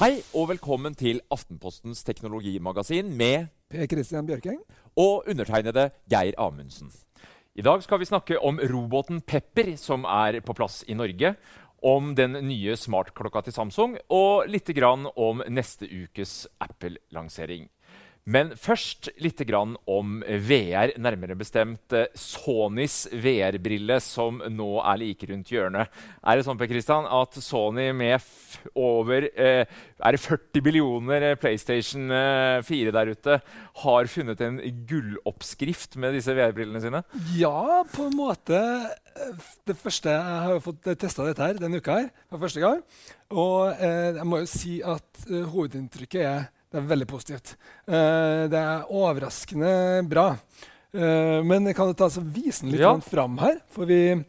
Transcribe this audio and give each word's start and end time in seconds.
Hei 0.00 0.20
og 0.38 0.46
velkommen 0.52 0.94
til 0.94 1.18
Aftenpostens 1.34 2.04
teknologimagasin 2.06 3.08
med 3.18 3.48
Per 3.66 3.88
Christian 3.90 4.26
Bjørkeng. 4.28 4.60
og 4.96 5.24
undertegnede 5.26 5.90
Geir 6.10 6.38
Amundsen. 6.38 6.92
I 7.54 7.62
dag 7.62 7.82
skal 7.82 7.98
vi 7.98 8.04
snakke 8.06 8.38
om 8.38 8.60
roboten 8.62 9.20
Pepper, 9.20 9.76
som 9.76 10.04
er 10.04 10.40
på 10.40 10.54
plass 10.54 10.84
i 10.86 10.94
Norge. 10.94 11.34
Om 11.82 12.14
den 12.14 12.32
nye 12.46 12.76
smartklokka 12.76 13.40
til 13.40 13.52
Samsung, 13.52 13.98
og 14.08 14.46
litt 14.46 14.68
grann 14.76 15.08
om 15.16 15.42
neste 15.48 15.88
ukes 15.90 16.46
Apple-lansering. 16.60 17.66
Men 18.30 18.52
først 18.54 19.08
litt 19.18 19.40
om 19.90 20.20
VR, 20.22 20.92
nærmere 21.00 21.34
bestemt 21.40 21.94
eh, 21.96 22.10
Sonys 22.14 23.08
VR-brille, 23.10 23.96
som 24.04 24.38
nå 24.52 24.68
er 24.84 25.00
like 25.00 25.26
rundt 25.30 25.50
hjørnet. 25.50 25.88
Er 26.22 26.36
det 26.38 26.44
sånn 26.46 26.60
Per 26.60 26.70
Christian, 26.70 27.08
at 27.10 27.38
Sony 27.42 27.88
med 27.96 28.20
over 28.78 29.26
eh, 29.32 29.64
er 29.64 30.14
det 30.16 30.20
40 30.22 30.62
billioner 30.66 31.26
eh, 31.30 31.38
PlayStation 31.40 32.06
eh, 32.14 32.60
4 32.66 32.92
der 32.94 33.12
ute 33.16 33.40
har 33.82 34.12
funnet 34.12 34.44
en 34.46 34.60
gulloppskrift 34.86 35.96
med 36.00 36.14
disse 36.18 36.36
VR-brillene 36.36 36.84
sine? 36.84 37.02
Ja, 37.38 37.82
på 37.90 38.06
en 38.10 38.16
måte. 38.20 38.60
eh, 39.16 39.34
Det 39.66 39.76
første, 39.80 40.12
Jeg 40.12 40.46
har 40.46 40.62
fått 40.62 40.86
testa 41.00 41.26
dette 41.26 41.42
her 41.48 41.58
denne 41.58 41.80
uka 41.82 41.98
her, 41.98 42.08
for 42.30 42.46
første 42.46 42.62
gang. 42.62 42.84
Og 43.32 43.74
eh, 43.74 44.14
jeg 44.20 44.26
må 44.28 44.44
jo 44.44 44.50
si 44.54 44.78
at 44.84 45.24
eh, 45.26 45.44
hovedinntrykket 45.50 46.26
er, 46.28 46.48
det 46.70 46.78
er 46.78 46.86
veldig 46.90 47.06
positivt. 47.10 47.56
Eh, 47.88 48.46
det 48.50 48.58
er 48.60 48.84
overraskende 48.90 49.72
bra. 50.08 50.28
Eh, 50.94 51.40
men 51.46 51.66
jeg 51.66 51.76
kan 51.78 51.90
du 51.90 51.94
ta 51.98 52.08
så 52.10 52.22
vise 52.22 52.62
den 52.62 52.72
litt 52.72 52.80
Ja. 52.84 52.96
fram 52.98 53.38
her. 53.38 53.60
For 53.70 53.86
vi 53.86 54.24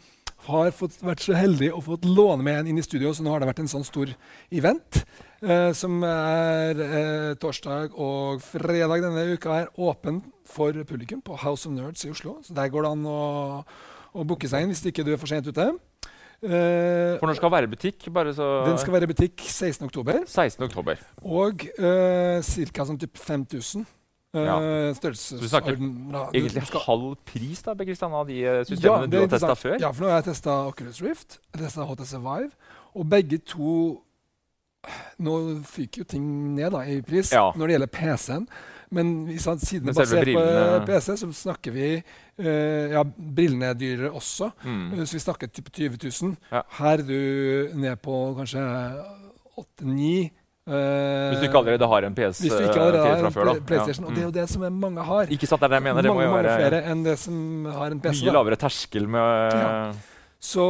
har 0.47 0.71
fått, 0.73 0.97
vært 1.05 1.21
så 1.21 1.35
heldige 1.37 1.73
å 1.77 1.83
få 1.85 1.99
låne 2.01 2.41
med 2.43 2.59
en 2.59 2.67
inn 2.67 2.77
i 2.79 2.81
studio, 2.81 3.11
så 3.13 3.21
nå 3.21 3.29
har 3.29 3.39
det 3.39 3.47
vært 3.51 3.59
en 3.59 3.67
sånn 3.67 3.85
stor 3.85 4.07
event. 4.51 5.03
eh, 5.43 5.71
som 5.73 6.03
er 6.03 7.33
torsdag 7.41 7.95
og 7.97 8.41
fredag 8.45 9.01
denne 9.01 9.23
uka 9.33 9.49
er 9.63 9.69
åpen 9.75 10.21
for 10.45 10.71
publikum 10.85 11.19
på 11.23 11.35
House 11.41 11.65
of 11.65 11.71
Nerds 11.73 12.05
i 12.05 12.11
Oslo. 12.11 12.37
Så 12.43 12.53
der 12.53 12.69
går 12.69 12.83
det 12.83 12.91
an 12.91 13.05
å, 13.09 13.65
å 14.13 14.23
booke 14.23 14.47
seg 14.47 14.61
inn 14.61 14.69
hvis 14.69 14.85
ikke 14.85 15.03
du 15.03 15.13
er 15.13 15.17
for 15.17 15.25
sent 15.25 15.47
ute. 15.47 15.71
Eh, 16.41 17.19
For 17.21 17.29
når 17.29 17.37
skal 17.37 17.51
være 17.53 17.67
butikk? 17.69 18.07
Bare 18.13 18.33
så 18.33 18.45
den 18.65 18.77
skal 18.81 18.93
være 18.95 19.07
butikk 19.11 19.43
16.10. 19.45 20.25
16. 20.25 20.63
oktober. 20.65 21.01
Og 21.21 21.65
uh, 21.77 22.41
ca. 22.41 22.85
sånn 22.87 22.97
5000. 23.01 23.85
Uh, 23.85 24.39
Ja. 24.41 24.55
Størrelsesorden. 24.95 25.41
Så 25.41 25.43
du 25.43 25.49
snakker 25.51 25.73
ja, 25.75 25.77
du 26.31 26.37
Egentlig 26.39 26.63
skal- 26.69 26.85
halv 26.85 27.15
pris 27.27 27.61
da, 27.65 27.73
Kristian, 27.75 28.13
av 28.15 28.27
de 28.29 28.37
systemene 28.63 29.03
Ja, 29.03 29.07
du 29.11 29.17
har 29.19 29.27
testa 29.27 29.55
før? 29.59 29.75
Ja, 29.83 29.91
for 29.91 30.05
nå 30.05 30.09
har 30.09 30.21
jeg 30.21 30.29
testa 30.31 30.53
Oculus 30.69 31.01
Rift, 31.03 31.39
og 31.53 31.59
testa 31.59 31.83
HTC 31.89 32.13
Vive, 32.23 32.51
og 32.95 33.09
begge 33.11 33.37
to 33.43 34.01
Nå 35.21 35.33
fyker 35.67 36.01
jo 36.01 36.05
ting 36.09 36.23
ned 36.55 36.71
da, 36.73 36.79
i 36.89 37.01
pris 37.05 37.29
når 37.35 37.67
det 37.67 37.75
gjelder 37.75 37.91
PC-en. 37.93 38.47
Men 38.91 39.11
hvis 39.29 39.45
han, 39.47 39.61
siden 39.63 39.91
er 39.91 39.95
basert 39.95 40.27
på 40.35 40.43
PC, 40.89 41.13
så 41.21 41.29
snakker 41.35 41.71
vi 41.75 41.87
uh, 42.01 42.91
Ja, 42.91 43.05
brillene 43.05 43.71
er 43.71 43.79
dyrere 43.79 44.11
også. 44.11 44.51
Mm. 44.65 44.99
Så 45.05 45.15
vi 45.15 45.23
snakker 45.23 45.51
type 45.51 45.71
20 45.71 45.97
000. 46.03 46.35
Ja. 46.51 46.61
Her 46.81 46.99
er 46.99 47.07
du 47.07 47.79
ned 47.79 48.01
på 48.03 48.19
kanskje 48.37 48.65
8-9 49.61 50.11
Hvis 50.61 51.39
du 51.39 51.47
ikke 51.47 51.61
allerede 51.61 51.87
har 51.93 52.07
en 52.07 52.15
PS4 52.17 52.43
Hvis 52.43 52.53
du 52.53 52.65
ikke 52.67 52.83
allerede 52.83 53.07
har 53.07 53.25
en 53.25 53.35
før. 53.35 53.53
PlayStation. 53.67 54.05
Ja. 54.05 54.09
Og 54.09 54.15
det 54.15 54.21
er 54.21 54.27
jo 54.27 54.35
det 54.35 54.47
som 54.51 54.67
mange 54.83 55.07
har. 55.07 55.31
Ikke 55.33 55.49
sant, 55.49 55.63
det 55.63 55.69
er 55.69 55.75
det 55.75 55.81
jeg 55.81 55.87
mener. 55.89 56.07
Det 56.07 56.13
må 56.13 56.23
jo 56.27 56.35
være 56.35 56.55
flere 56.59 56.83
enn 56.91 57.03
det 57.07 57.17
som 57.19 57.35
har 57.79 57.95
en 57.95 58.03
PC. 58.03 58.25
mye 58.25 58.37
lavere 58.39 58.59
terskel 58.67 59.07
med 59.07 59.59
Ja. 59.61 59.75
Så 60.41 60.63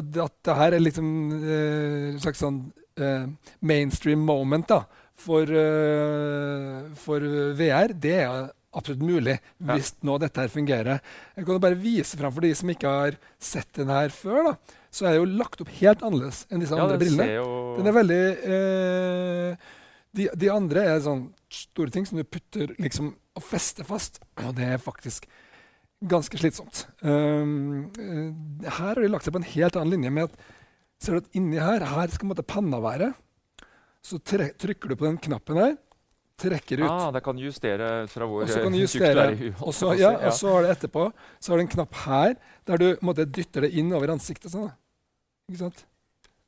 at 0.00 0.14
det 0.16 0.54
her 0.56 0.72
er 0.72 0.80
liksom 0.80 1.08
eh, 1.44 2.04
en 2.14 2.20
slags 2.22 2.40
sånn 2.40 2.62
eh, 2.96 3.26
mainstream 3.60 4.22
moment 4.24 4.64
da, 4.70 4.78
for, 5.20 5.50
eh, 5.50 6.88
for 6.98 7.24
VR, 7.58 7.94
det 7.94 8.16
er 8.24 8.50
absolutt 8.70 9.02
mulig 9.02 9.34
hvis 9.66 9.92
nå 10.06 10.14
dette 10.22 10.44
her 10.44 10.52
fungerer. 10.52 11.00
Jeg 11.36 11.46
kan 11.48 11.62
bare 11.62 11.78
vise 11.78 12.18
fram 12.18 12.32
for 12.34 12.46
de 12.46 12.52
som 12.54 12.70
ikke 12.70 12.92
har 12.94 13.18
sett 13.42 13.72
den 13.78 13.90
her 13.90 14.14
før. 14.14 14.52
da, 14.52 14.54
Så 14.90 15.06
er 15.06 15.14
det 15.14 15.20
jo 15.20 15.38
lagt 15.40 15.60
opp 15.62 15.72
helt 15.80 16.02
annerledes 16.06 16.44
enn 16.50 16.62
disse 16.62 16.78
Ja, 16.78 16.86
andre 16.86 16.98
brillene. 16.98 17.28
jo 17.34 17.76
Den 17.78 17.90
er 17.90 17.98
veldig 17.98 18.22
eh, 18.54 19.68
de, 20.16 20.28
de 20.34 20.50
andre 20.50 20.86
er 20.86 21.04
sånne 21.04 21.30
store 21.50 21.90
ting 21.94 22.06
som 22.06 22.18
du 22.18 22.24
putter 22.24 22.74
liksom 22.78 23.14
og 23.38 23.44
fester 23.46 23.86
fast, 23.86 24.18
og 24.42 24.56
det 24.58 24.66
er 24.66 24.82
faktisk 24.82 25.26
ganske 26.10 26.38
slitsomt. 26.40 26.86
Um, 27.02 27.90
her 28.64 28.94
har 28.94 28.98
de 28.98 29.10
lagt 29.10 29.26
seg 29.26 29.34
på 29.36 29.42
en 29.42 29.52
helt 29.52 29.76
annen 29.78 29.94
linje 29.94 30.12
med 30.14 30.30
at 30.30 30.48
ser 31.00 31.16
du 31.16 31.22
at 31.22 31.36
inni 31.38 31.60
her, 31.60 31.84
her 31.86 32.12
skal 32.12 32.34
panna 32.42 32.80
være. 32.82 33.12
Så 34.02 34.18
trykker 34.18 34.88
du 34.88 34.96
på 34.96 35.04
den 35.04 35.18
knappen 35.18 35.56
her, 35.60 35.76
trekker 36.40 36.80
ut. 36.80 36.88
Ah, 36.90 37.10
det 37.12 37.20
kan 37.22 37.36
justere 37.38 38.06
fra 38.08 38.24
hvor 38.26 38.46
du 38.46 38.52
eh, 38.52 38.62
tjukk 38.64 38.78
justere. 38.80 39.26
er 39.26 39.32
i 39.34 39.36
huet, 39.42 39.60
Og 39.60 39.74
så, 39.76 39.90
ja, 39.98 40.12
har 40.30 40.62
du 40.64 40.68
etterpå 40.72 41.12
så 41.38 41.52
har 41.52 41.58
du 41.60 41.64
en 41.66 41.68
knapp 41.74 41.94
her 42.06 42.34
der 42.66 42.78
du 42.80 42.86
måtte, 43.04 43.26
dytter 43.28 43.66
det 43.66 43.72
inn 43.76 43.92
over 43.92 44.08
ansiktet. 44.14 44.50
sånn. 44.50 44.70
Ikke 45.50 45.58
sant? 45.66 45.84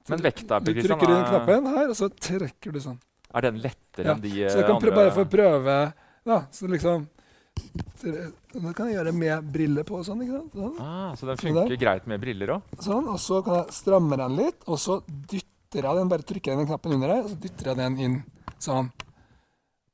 Men 0.09 0.19
vekta, 0.25 0.59
Du 0.65 0.73
trykker 0.73 1.11
inn 1.13 1.21
er- 1.21 1.29
knappen 1.29 1.67
her, 1.77 1.89
og 1.93 1.97
så 1.99 2.09
trekker 2.09 2.73
du 2.73 2.81
sånn. 2.81 2.99
Er 3.35 3.41
den 3.43 3.61
lettere 3.63 4.05
Ja, 4.09 4.15
enn 4.15 4.21
de 4.25 4.31
andre? 4.33 4.51
Så 4.51 4.57
jeg 4.59 4.67
kan 4.67 4.77
andre 4.77 4.91
bare 4.97 5.11
få 5.13 5.25
prøve 5.29 5.77
da, 6.25 6.41
så 6.53 6.69
liksom 6.69 7.09
Da 8.03 8.73
kan 8.73 8.89
jeg 8.89 8.97
gjøre 8.97 9.13
med 9.15 9.53
briller 9.53 9.85
på 9.85 10.01
sånn. 10.05 10.23
ikke 10.25 10.39
sant? 10.41 10.53
Sånn, 10.57 10.81
ah, 10.81 11.15
Så 11.15 11.27
den 11.29 11.37
Sånn 11.37 11.53
funker 11.55 11.79
greit 11.79 12.07
med 12.07 12.21
briller 12.21 12.49
òg? 12.57 12.63
sånn, 12.81 13.09
Og 13.09 13.19
så 13.21 13.43
kan 13.45 13.55
jeg 13.63 13.73
stramme 13.77 14.17
den 14.17 14.37
litt, 14.37 14.57
og 14.67 14.79
så 14.79 15.03
dytter 15.73 15.89
jeg 15.89 15.97
den 16.03 16.09
bare 16.13 16.23
trykker 16.29 16.53
jeg 16.53 16.59
den 16.61 16.69
knappen 16.69 16.93
under 16.99 17.09
der, 17.09 17.25
og 17.25 17.31
så 17.33 17.41
dytter 17.41 17.73
jeg 17.73 17.81
den 17.81 17.99
inn 18.05 18.17
sånn. 18.61 18.93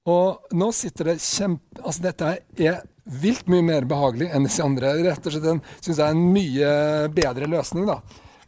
Og 0.09 0.55
nå 0.57 0.71
sitter 0.73 1.13
det 1.13 1.19
kjempe... 1.21 1.83
Altså, 1.85 2.03
dette 2.03 2.31
er 2.65 2.79
vilt 3.23 3.49
mye 3.49 3.65
mer 3.65 3.85
behagelig 3.89 4.31
enn 4.33 4.47
disse 4.47 4.65
andre. 4.65 4.95
Rett 5.05 5.27
og 5.29 5.35
slett 5.35 5.51
en, 5.53 5.61
synes 5.83 5.99
jeg 6.01 6.05
er 6.07 6.17
en 6.17 6.25
mye 6.33 6.71
bedre 7.13 7.49
løsning 7.49 7.85
da, 7.89 7.99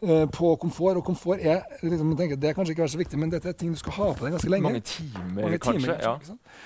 eh, 0.00 0.24
på 0.32 0.54
komfort. 0.62 0.96
Og 0.96 1.04
komfort 1.04 1.44
er 1.44 1.60
liksom, 1.84 2.14
tenker, 2.16 2.40
det 2.40 2.50
er 2.50 2.56
kanskje 2.56 2.72
ikke 2.74 2.88
så 2.88 3.00
viktig, 3.02 3.20
men 3.20 3.32
dette 3.32 3.52
er 3.52 3.58
ting 3.60 3.74
du 3.76 3.80
skal 3.80 3.92
ha 3.98 4.08
på 4.16 4.24
deg 4.24 4.38
ganske 4.38 4.52
lenge. 4.54 4.70
Mange 4.70 4.82
timer, 4.88 5.42
Mange 5.42 5.60
kanskje? 5.60 5.98
timer, 5.98 6.00
ja. 6.06 6.14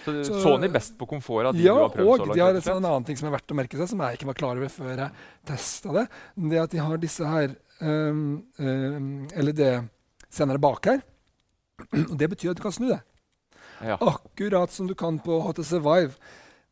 Så, 0.04 0.14
Så- 0.30 0.42
Sony 0.46 0.70
best 0.78 0.94
på 1.00 1.10
komfort 1.10 1.50
av 1.50 1.58
de 1.58 1.66
Ja, 1.66 1.74
du 1.74 1.82
har 1.82 1.90
prøvd 1.96 2.06
og 2.06 2.14
så 2.14 2.28
langt? 2.30 2.38
de 2.38 2.44
har 2.70 2.76
en 2.78 2.84
annen 2.92 3.04
ting 3.10 3.18
som 3.18 3.28
er 3.28 3.34
verdt 3.34 3.50
å 3.50 3.58
merke 3.58 3.76
seg, 3.82 3.88
som 3.90 3.98
jeg 4.06 4.20
ikke 4.20 4.30
var 4.30 4.38
klar 4.44 4.62
over 4.62 4.70
før 4.70 4.94
jeg 4.94 5.10
testa 5.50 5.98
det. 5.98 6.06
Det 6.54 6.62
at 6.62 6.70
de 6.70 6.78
har 6.86 7.02
disse 7.02 7.26
her 7.34 7.56
um, 7.82 8.44
um, 8.62 9.26
LED-sendere 10.34 10.60
bak 10.60 10.86
her. 10.90 11.02
Og 12.10 12.16
det 12.18 12.28
betyr 12.30 12.50
at 12.52 12.58
du 12.58 12.62
kan 12.62 12.72
snu 12.74 12.88
det. 12.90 13.00
Ja. 13.84 13.96
Akkurat 14.00 14.70
som 14.70 14.86
du 14.86 14.94
kan 14.94 15.18
på 15.22 15.40
HT 15.48 15.64
Survive. 15.66 16.14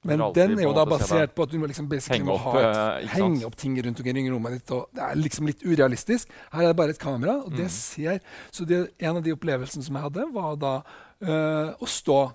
Men 0.04 0.18
er 0.20 0.32
den 0.34 0.56
er 0.58 0.64
jo 0.64 0.72
da 0.74 0.82
basert 0.84 1.30
på 1.36 1.44
at 1.44 1.50
du 1.52 1.60
må 1.62 1.68
liksom 1.70 1.86
Henge 1.86 2.24
må 2.26 2.34
opp, 2.34 2.42
ha 2.42 2.58
et, 2.58 2.64
eh, 2.66 3.06
sant? 3.06 3.12
henge 3.14 3.44
opp 3.46 3.54
ting 3.56 3.76
rundt 3.78 4.00
omkring 4.00 4.26
i 4.26 4.30
rommet 4.32 4.52
ditt. 4.56 4.66
Det 4.66 5.02
er 5.02 5.14
liksom 5.14 5.46
litt 5.46 5.62
urealistisk. 5.62 6.28
Her 6.50 6.62
er 6.64 6.66
det 6.72 6.76
bare 6.76 6.90
et 6.90 6.98
kamera, 6.98 7.36
og 7.44 7.50
det 7.54 7.66
Mm. 7.66 7.70
ser 7.70 8.20
Så 8.50 8.66
det, 8.66 8.90
en 8.98 9.16
av 9.16 9.22
de 9.22 9.30
opplevelsene 9.32 9.82
som 9.84 9.94
jeg 9.94 10.02
hadde, 10.02 10.32
var 10.32 10.56
da 10.56 10.82
eh, 11.22 11.74
å 11.78 11.86
stå 11.86 12.32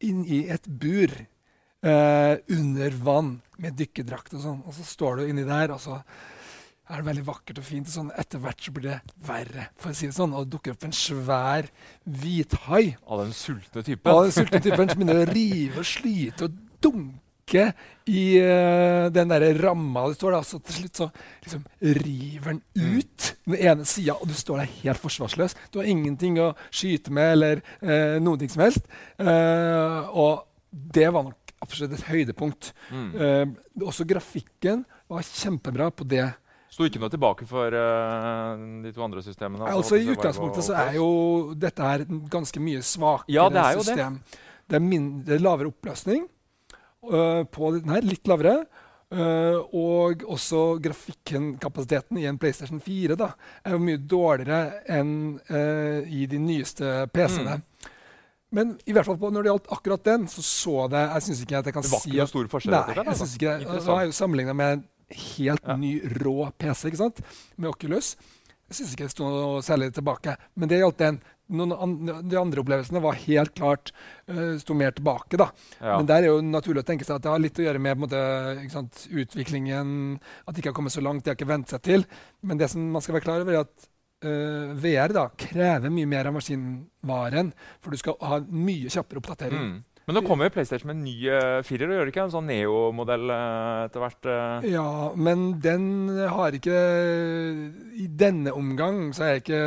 inn 0.00 0.24
i 0.26 0.48
et 0.50 0.66
bur 0.66 1.06
eh, 1.84 2.36
under 2.50 2.90
vann 2.90 3.40
med 3.58 3.76
dykkerdrakt 3.76 4.34
og 4.34 4.40
sånn. 4.40 4.66
Og 4.66 4.74
så 4.74 4.82
står 4.82 5.16
du 5.18 5.28
inni 5.28 5.44
der, 5.44 5.70
og 5.70 5.78
så 5.78 6.02
er 6.90 7.00
det 7.00 7.06
veldig 7.06 7.24
vakkert 7.26 7.60
og 7.62 7.66
fint. 7.66 7.88
Og 7.88 7.94
sånn. 7.94 8.10
Etter 8.18 8.42
hvert 8.42 8.64
så 8.64 8.74
blir 8.74 8.88
det 8.90 8.98
verre, 9.26 9.68
for 9.80 9.92
å 9.92 9.96
si 9.96 10.08
det 10.08 10.16
sånn. 10.16 10.34
Og 10.36 10.46
det 10.46 10.56
dukker 10.56 10.74
opp 10.74 10.86
en 10.88 10.96
svær 10.96 11.68
hvithai. 12.02 12.84
Av 13.06 13.24
den 13.24 13.34
sultne 13.36 13.84
typen? 13.86 14.12
Av 14.12 14.26
den 14.26 14.34
sultne 14.34 14.62
typen 14.64 14.90
som 14.90 15.00
begynner 15.00 15.22
å 15.22 15.30
rive 15.30 15.82
og 15.82 15.88
slite 15.88 16.48
og 16.48 16.60
dunke 16.82 17.66
i 18.08 18.22
uh, 18.40 19.06
den 19.12 19.30
der 19.30 19.46
ramma 19.60 20.06
det 20.08 20.18
står. 20.18 20.36
Da. 20.36 20.42
Så 20.46 20.60
til 20.66 20.80
slutt 20.80 21.02
så 21.02 21.08
liksom 21.44 21.66
river 22.00 22.56
den 22.56 22.62
ut 22.78 23.28
den 23.46 23.58
ene 23.58 23.86
sida, 23.88 24.16
og 24.18 24.30
du 24.30 24.34
står 24.38 24.62
der 24.62 24.74
helt 24.82 25.02
forsvarsløs. 25.02 25.56
Du 25.70 25.80
har 25.80 25.90
ingenting 25.90 26.40
å 26.42 26.52
skyte 26.70 27.14
med 27.14 27.36
eller 27.36 27.62
uh, 27.84 28.32
ting 28.40 28.52
som 28.52 28.66
helst. 28.66 28.90
Uh, 29.20 30.10
og 30.10 30.48
det 30.72 31.08
var 31.12 31.28
nok 31.28 31.54
absolutt 31.62 31.94
et 31.94 32.08
høydepunkt. 32.08 32.72
Mm. 32.90 33.52
Også 33.86 34.02
grafikken 34.08 34.80
var 35.06 35.22
kjempebra 35.22 35.92
på 35.94 36.02
det. 36.10 36.24
Sto 36.72 36.86
ikke 36.88 37.02
noe 37.02 37.12
tilbake 37.12 37.46
for 37.48 37.74
uh, 37.76 38.52
de 38.80 38.92
to 38.96 39.02
andre 39.04 39.22
systemene? 39.24 39.66
Altså, 39.68 39.98
I 40.00 40.08
utgangspunktet 40.14 40.64
så 40.70 40.76
er 40.86 40.96
jo 40.96 41.08
dette 41.52 41.84
her 41.84 42.06
et 42.06 42.14
ganske 42.32 42.62
mye 42.64 42.80
svakere 42.86 43.34
Ja, 43.34 43.50
det 43.52 43.66
jo 43.74 43.82
det. 43.82 43.90
system. 43.90 44.16
Det 44.70 44.78
er 44.78 44.86
mindre, 44.86 45.38
lavere 45.42 45.68
oppløsning 45.68 46.24
uh, 47.10 47.42
på 47.44 47.74
den 47.76 47.92
her, 47.92 48.06
litt 48.08 48.30
lavere. 48.30 48.62
Uh, 49.12 49.60
og 49.76 50.24
også 50.32 50.78
grafikkapasiteten 50.80 52.16
i 52.22 52.24
en 52.30 52.38
PlayStation 52.40 52.80
4 52.80 53.18
da, 53.20 53.34
er 53.68 53.76
jo 53.76 53.82
mye 53.84 54.00
dårligere 54.00 54.62
enn 54.96 55.12
i 56.08 56.24
de 56.24 56.40
nyeste 56.40 57.02
PC-ene. 57.12 57.58
Mm. 57.60 57.90
Men 58.52 58.72
i 58.84 58.92
hvert 58.92 59.08
fall 59.08 59.16
på, 59.20 59.28
når 59.32 59.44
det 59.44 59.52
gjaldt 59.52 59.70
akkurat 59.76 60.08
den, 60.08 60.24
så 60.28 60.42
så 60.44 60.88
det 60.92 61.00
Jeg 61.00 61.24
syns 61.26 61.44
ikke 61.44 61.60
at 61.60 61.68
jeg 61.68 61.76
kan 61.76 61.84
Det 61.84 61.92
var 61.92 62.02
ikke 62.02 62.12
noe 62.12 62.18
noen 62.20 62.32
stor 62.32 62.48
forskjell? 62.54 62.74
Nei, 62.74 62.82
og 62.82 62.96
jeg 62.96 63.06
altså. 63.06 63.20
synes 63.24 63.36
ikke 63.36 63.46
det. 63.48 63.60
Interessant. 63.64 63.88
Nå 63.88 63.94
er 63.96 64.08
jo 64.08 64.16
sammenligna 64.16 64.56
med 64.56 64.82
helt 65.16 65.62
Ja. 65.66 65.76
ny, 65.76 65.98
rå 66.22 66.50
PC 66.58 66.88
ikke 66.90 67.02
sant? 67.04 67.20
med 67.56 67.70
Oculus. 67.70 68.16
Jeg 68.68 68.78
syns 68.78 68.92
ikke 68.94 69.04
det 69.04 69.12
sto 69.12 69.28
noe 69.28 69.62
særlig 69.62 69.90
tilbake. 69.92 70.36
Men 70.56 70.68
det 70.70 70.78
gjaldt 70.80 70.98
den. 70.98 71.20
An 71.52 72.06
de 72.30 72.36
andre 72.40 72.62
opplevelsene 72.62 73.02
var 73.04 73.18
helt 73.26 73.52
klart 73.58 73.90
uh, 74.30 74.56
sto 74.56 74.72
mer 74.72 74.94
tilbake. 74.96 75.36
da. 75.36 75.50
Ja. 75.82 75.98
Men 75.98 76.06
der 76.08 76.22
er 76.22 76.30
jo 76.30 76.38
naturlig 76.40 76.80
å 76.80 76.86
tenke 76.88 77.04
seg 77.04 77.18
at 77.18 77.26
det 77.26 77.32
har 77.34 77.42
litt 77.42 77.58
å 77.60 77.66
gjøre 77.66 77.82
med 77.82 78.00
måte, 78.00 78.20
sant, 78.72 79.02
utviklingen, 79.12 80.18
at 80.46 80.54
de 80.54 80.62
ikke 80.62 80.70
har 80.72 80.78
kommet 80.78 80.94
så 80.94 81.04
langt, 81.04 81.24
de 81.26 81.28
har 81.32 81.36
ikke 81.36 81.50
vent 81.50 81.68
seg 81.68 81.82
til. 81.84 82.06
Men 82.40 82.56
det 82.62 82.70
som 82.72 82.80
man 82.94 83.04
skal 83.04 83.18
være 83.18 83.26
klar 83.26 83.44
over, 83.44 83.52
er 83.58 83.66
at 83.66 83.88
uh, 84.24 84.72
VR 84.80 85.12
da, 85.12 85.26
krever 85.36 85.92
mye 85.92 86.08
mer 86.08 86.30
av 86.30 86.38
maskinvaren, 86.38 87.52
for 87.84 87.92
du 87.92 88.00
skal 88.00 88.16
ha 88.24 88.40
mye 88.48 88.88
kjappere 88.88 89.20
oppdatering. 89.20 89.66
Mm. 89.68 89.76
Men 90.06 90.16
nå 90.18 90.22
kommer 90.26 90.48
jo 90.48 90.52
PlayStation 90.56 90.88
med 90.90 90.96
en 90.98 91.04
ny 91.06 91.14
uh, 91.30 91.60
firer, 91.62 91.86
og 91.86 91.94
gjør 91.94 92.08
det 92.08 92.12
ikke? 92.12 92.22
En 92.26 92.32
sånn 92.34 92.48
Neo-modell 92.50 93.30
uh, 93.30 93.84
etter 93.86 94.02
hvert? 94.02 94.26
Uh. 94.26 94.66
Ja, 94.66 94.86
men 95.14 95.44
den 95.62 95.84
har 96.32 96.56
ikke 96.58 96.74
I 98.02 98.06
denne 98.20 98.50
omgang 98.56 99.12
så 99.14 99.28
er 99.28 99.38
ikke 99.42 99.60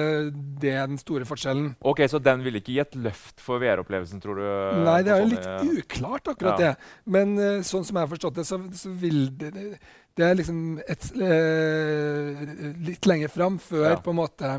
det 0.60 0.74
den 0.76 1.00
store 1.00 1.28
forskjellen. 1.30 1.70
Ok, 1.88 2.04
Så 2.12 2.20
den 2.24 2.44
vil 2.44 2.60
ikke 2.60 2.74
gi 2.76 2.82
et 2.84 2.98
løft 3.00 3.40
for 3.44 3.64
VR-opplevelsen, 3.64 4.20
tror 4.24 4.42
du? 4.42 4.48
Nei, 4.84 4.98
det 5.08 5.14
er 5.16 5.24
jo 5.24 5.30
litt 5.32 5.80
uklart, 5.86 6.28
akkurat 6.34 6.60
Ja. 6.60 6.74
det. 6.74 6.90
Men 7.16 7.38
uh, 7.40 7.62
sånn 7.64 7.88
som 7.88 7.96
jeg 7.96 8.04
har 8.04 8.12
forstått 8.12 8.42
det, 8.42 8.48
så, 8.50 8.60
så 8.76 8.92
vil 8.92 9.30
det, 9.40 9.54
det 10.16 10.26
er 10.28 10.36
liksom 10.40 10.60
et, 10.84 11.08
litt 12.86 13.08
lenger 13.08 13.32
fram 13.32 13.58
før 13.60 13.90
Ja. 13.96 14.02
på 14.04 14.12
en 14.12 14.20
måte 14.20 14.52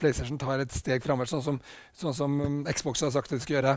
PlayStation 0.00 0.38
tar 0.40 0.60
et 0.64 0.72
steg 0.74 1.02
framover, 1.04 1.28
sånn 1.30 1.42
som, 1.44 1.60
sånn 1.96 2.14
som 2.16 2.36
um, 2.42 2.60
Xbox 2.66 3.00
har 3.06 3.12
sagt 3.14 3.30
at 3.32 3.38
de 3.38 3.44
skal 3.44 3.58
gjøre. 3.60 3.74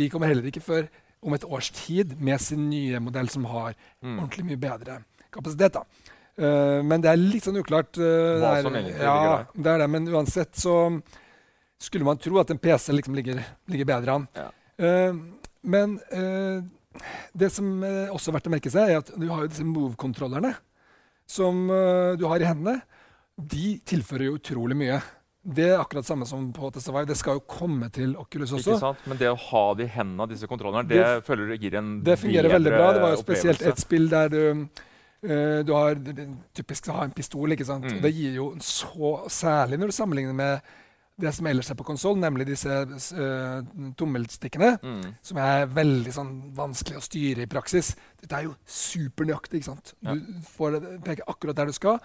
De 0.00 0.08
kommer 0.12 0.30
heller 0.32 0.48
ikke 0.50 0.62
før 0.64 0.88
om 1.24 1.32
et 1.36 1.44
års 1.48 1.70
tid 1.72 2.14
med 2.20 2.40
sin 2.44 2.66
nye 2.70 2.98
modell 3.00 3.28
som 3.32 3.44
har 3.48 3.74
Mm. 4.04 4.18
ordentlig 4.20 4.44
mye 4.50 4.60
bedre 4.60 4.98
kapasitet. 5.32 5.72
da. 5.78 5.84
Uh, 6.36 6.82
men 6.84 7.00
det 7.00 7.08
er 7.12 7.16
litt 7.20 7.44
sånn 7.46 7.56
uklart. 7.60 7.96
uh, 7.96 8.40
Hva 8.42 8.62
som 8.62 8.74
egentlig 8.74 8.98
ja, 8.98 9.14
ligger 9.14 9.36
der. 9.36 9.62
det 9.62 9.70
er 9.72 9.78
det. 9.78 9.90
Men 9.94 10.08
uansett 10.12 10.52
så 10.60 10.74
skulle 11.80 12.04
man 12.04 12.18
tro 12.18 12.38
at 12.40 12.50
en 12.50 12.58
PC 12.58 12.92
liksom 12.92 13.14
ligger, 13.14 13.40
ligger 13.68 13.84
bedre 13.88 14.12
an. 14.18 14.28
Ja. 14.36 14.48
Uh, 14.80 15.14
men 15.62 15.98
det 17.34 17.48
som 17.50 17.80
også 17.82 18.30
er 18.30 18.34
verdt 18.36 18.46
å 18.46 18.52
merke 18.52 18.70
seg, 18.70 18.90
er 18.92 18.98
at 19.00 19.08
du 19.18 19.24
har 19.30 19.42
jo 19.42 19.48
disse 19.50 19.64
move-kontrollerne 19.66 20.52
som 21.26 21.64
du 22.20 22.26
har 22.28 22.42
i 22.42 22.44
hendene. 22.46 22.82
De 23.34 23.78
tilfører 23.88 24.28
jo 24.28 24.36
utrolig 24.36 24.76
mye. 24.76 24.98
Det 25.46 25.66
er 25.68 25.78
akkurat 25.78 26.06
samme 26.08 26.26
som 26.26 26.52
på 26.52 26.70
Vive. 26.72 27.06
Det 27.06 27.16
skal 27.20 27.34
jo 27.34 27.40
komme 27.40 27.90
til 27.92 28.14
Oculus 28.16 28.50
Ikke 28.52 28.72
også. 28.72 28.78
sant? 28.80 28.98
Men 29.06 29.18
det 29.18 29.28
å 29.28 29.36
ha 29.36 29.74
det 29.74 29.84
i 29.84 29.92
hendene, 29.98 30.28
disse 30.28 30.46
kontrollene, 30.48 30.88
det, 30.88 30.96
Det- 31.02 31.24
føler 31.26 31.48
du 31.48 31.56
gir 31.58 31.74
en 31.76 32.02
Det 32.02 32.18
fungerer 32.18 32.48
veldig 32.50 32.70
bra. 32.72 32.92
Det 32.92 33.02
var 33.02 33.10
jo 33.16 33.22
spesielt 33.22 33.60
opplevelse. 33.60 33.68
et 33.72 33.78
spill 33.78 34.08
der 34.08 34.28
du 34.28 34.68
eh, 35.26 35.62
du 35.62 35.72
har 35.72 35.94
typisk 36.54 36.86
har 36.92 37.04
en 37.04 37.10
pistol, 37.12 37.48
ikke 37.52 37.64
sant. 37.64 37.84
Mm. 37.84 38.00
Det 38.02 38.14
gir 38.14 38.34
jo 38.34 38.54
så 38.60 39.28
Særlig 39.28 39.78
når 39.78 39.86
du 39.86 39.92
sammenligner 39.92 40.34
med 40.34 40.60
det 41.20 41.32
som 41.32 41.46
ellers 41.46 41.70
er 41.70 41.74
på 41.76 41.84
konsoll, 41.84 42.16
nemlig 42.18 42.44
disse 42.46 42.66
uh, 42.68 43.62
tommelstikkene, 43.96 44.78
Mm. 44.82 45.14
som 45.22 45.36
er 45.38 45.66
veldig 45.66 46.12
sånn 46.12 46.52
vanskelig 46.56 46.96
å 46.98 47.02
styre 47.04 47.42
i 47.42 47.46
praksis. 47.46 47.94
Dette 48.20 48.32
er 48.34 48.42
jo 48.48 48.56
supernøyaktig. 48.66 49.60
ikke 49.60 49.64
sant? 49.64 49.94
Du 50.02 50.40
får 50.56 50.80
peke 51.04 51.22
akkurat 51.28 51.54
der 51.54 51.66
du 51.66 51.72
skal. 51.72 52.00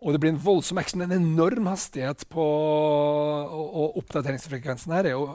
Og 0.00 0.14
det 0.14 0.20
blir 0.22 0.32
en 0.32 0.40
voldsom 0.40 0.78
action, 0.80 1.02
en 1.04 1.12
enorm 1.12 1.66
hastighet 1.68 2.22
på 2.32 2.40
Og, 2.44 3.66
og 3.82 3.98
oppdateringsfrekvensen 4.00 4.94
her 4.96 5.10
er 5.10 5.16
jo 5.16 5.26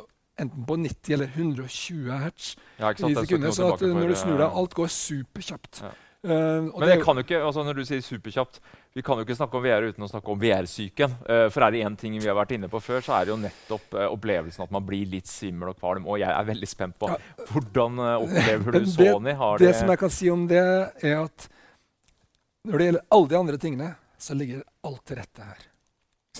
enten 0.41 0.65
på 0.67 0.75
90 0.81 1.13
eller 1.15 1.29
120 1.31 2.09
hertz 2.19 2.55
Ja, 2.79 2.89
i 2.91 2.95
sekundet. 2.97 3.21
sekunder. 3.27 3.51
70 3.53 3.55
Så 3.55 3.67
at 3.73 3.81
når 3.95 4.09
du 4.11 4.15
snur 4.19 4.37
deg, 4.41 4.47
eh, 4.49 4.57
alt 4.59 4.73
går 4.75 4.89
superkjapt. 4.91 5.79
Ja. 5.85 5.91
Uh, 6.25 6.65
Men 6.79 6.89
det 6.89 6.97
kan 7.05 7.15
jo 7.15 7.21
ikke, 7.23 7.37
altså 7.45 7.61
når 7.63 7.77
du 7.77 7.83
sier 7.85 8.01
superkjapt, 8.01 8.57
vi 8.97 9.03
kan 9.05 9.19
jo 9.19 9.23
ikke 9.27 9.35
snakke 9.37 9.55
om 9.59 9.63
VR 9.63 9.85
uten 9.91 10.03
å 10.03 10.09
snakke 10.09 10.31
om 10.33 10.39
VR-syken. 10.41 11.13
Eh, 11.29 11.49
for 11.53 11.61
er 11.63 11.71
det 11.75 11.83
én 11.85 11.95
ting 12.01 12.15
vi 12.17 12.25
har 12.27 12.35
vært 12.35 12.51
inne 12.57 12.67
på 12.71 12.81
før, 12.81 12.99
så 13.05 13.13
er 13.19 13.25
det 13.27 13.31
jo 13.35 13.37
nettopp 13.43 13.93
opplevelsen 14.09 14.63
at 14.65 14.71
man 14.73 14.83
blir 14.87 15.05
litt 15.05 15.27
svimmel 15.29 15.69
og 15.69 15.77
kvalm. 15.79 16.07
Og 16.09 16.17
jeg 16.19 16.31
er 16.33 16.47
veldig 16.49 16.67
spent 16.71 16.97
på 16.99 17.11
Ja. 17.13 17.17
hvordan 17.51 17.99
opplever 18.25 18.71
du 18.79 18.85
Sony? 18.97 19.35
Har 19.37 19.57
det 19.61 19.67
det, 19.69 19.75
som 19.75 19.87
jeg 19.93 19.99
kan 20.01 20.09
si 20.09 20.29
om 20.33 20.47
det, 20.49 20.63
er 21.03 21.21
at 21.23 21.47
når 22.65 22.77
det 22.81 22.85
gjelder 22.89 23.05
alle 23.11 23.29
de 23.29 23.37
andre 23.37 23.57
tingene, 23.61 23.95
så 24.25 24.37
ligger 24.37 24.65
alt 24.87 25.03
til 25.05 25.19
rette 25.21 25.47
her. 25.47 25.63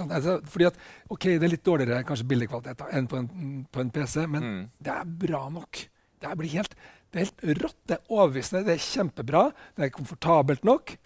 Altså, 0.04 0.40
fordi 0.52 0.68
at, 0.68 0.80
ok, 1.10 1.24
Det 1.24 1.44
er 1.48 1.54
litt 1.54 1.64
dårligere 1.66 2.04
kanskje 2.08 2.28
bildekvalitet 2.28 2.84
enn 2.92 3.08
på 3.08 3.22
en, 3.22 3.30
på 3.72 3.84
en 3.84 3.94
PC, 3.96 4.26
men 4.28 4.44
mm. 4.44 4.66
det 4.84 4.92
er 4.92 5.14
bra 5.24 5.46
nok. 5.54 5.86
Det 6.20 6.36
blir 6.40 6.52
helt, 6.58 6.76
det 7.14 7.22
er 7.22 7.30
helt 7.30 7.64
rått. 7.64 7.80
Det 7.88 7.98
er 7.98 8.12
overbevisende. 8.12 8.66
Det 8.68 8.76
er 8.76 8.84
kjempebra. 8.84 9.48
Det 9.78 9.88
er 9.88 9.96
komfortabelt 9.96 10.68
nok. 10.68 10.98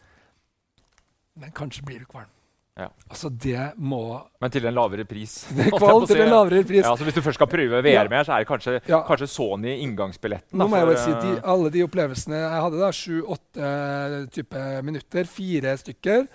Men 1.39 1.55
kanskje 1.55 1.85
blir 1.85 2.03
du 2.03 2.09
kvalm. 2.09 2.31
Ja. 2.79 2.87
Altså, 3.11 3.27
det 3.29 3.73
må 3.75 3.99
Men 4.39 4.51
til 4.53 4.65
en 4.69 4.75
lavere 4.77 5.03
pris. 5.07 5.33
Kvalm 5.81 6.05
til 6.07 6.21
en 6.23 6.31
lavere 6.31 6.63
pris. 6.63 6.85
Ja, 6.85 6.93
så 6.95 7.03
Hvis 7.03 7.17
du 7.17 7.21
først 7.25 7.39
skal 7.39 7.49
prøve 7.51 7.81
VR 7.83 8.05
Ja. 8.05 8.09
mer, 8.09 8.23
så 8.23 8.37
er 8.37 8.45
det 8.45 8.47
kanskje, 8.47 8.79
Ja. 8.87 9.01
kanskje 9.07 9.27
Sony 9.27 9.75
inngangsbilletten. 9.83 10.57
Nå 10.57 10.67
må 10.67 10.79
jeg 10.79 10.87
bare 10.87 11.03
si 11.03 11.11
de, 11.11 11.33
eh, 11.37 11.43
alle 11.43 11.69
de 11.69 11.83
opplevelsene 11.83 12.39
jeg 12.39 12.61
hadde, 12.65 12.93
sju-åtte 13.01 14.31
type 14.31 14.63
minutter, 14.87 15.27
fire 15.27 15.75
stykker 15.77 16.27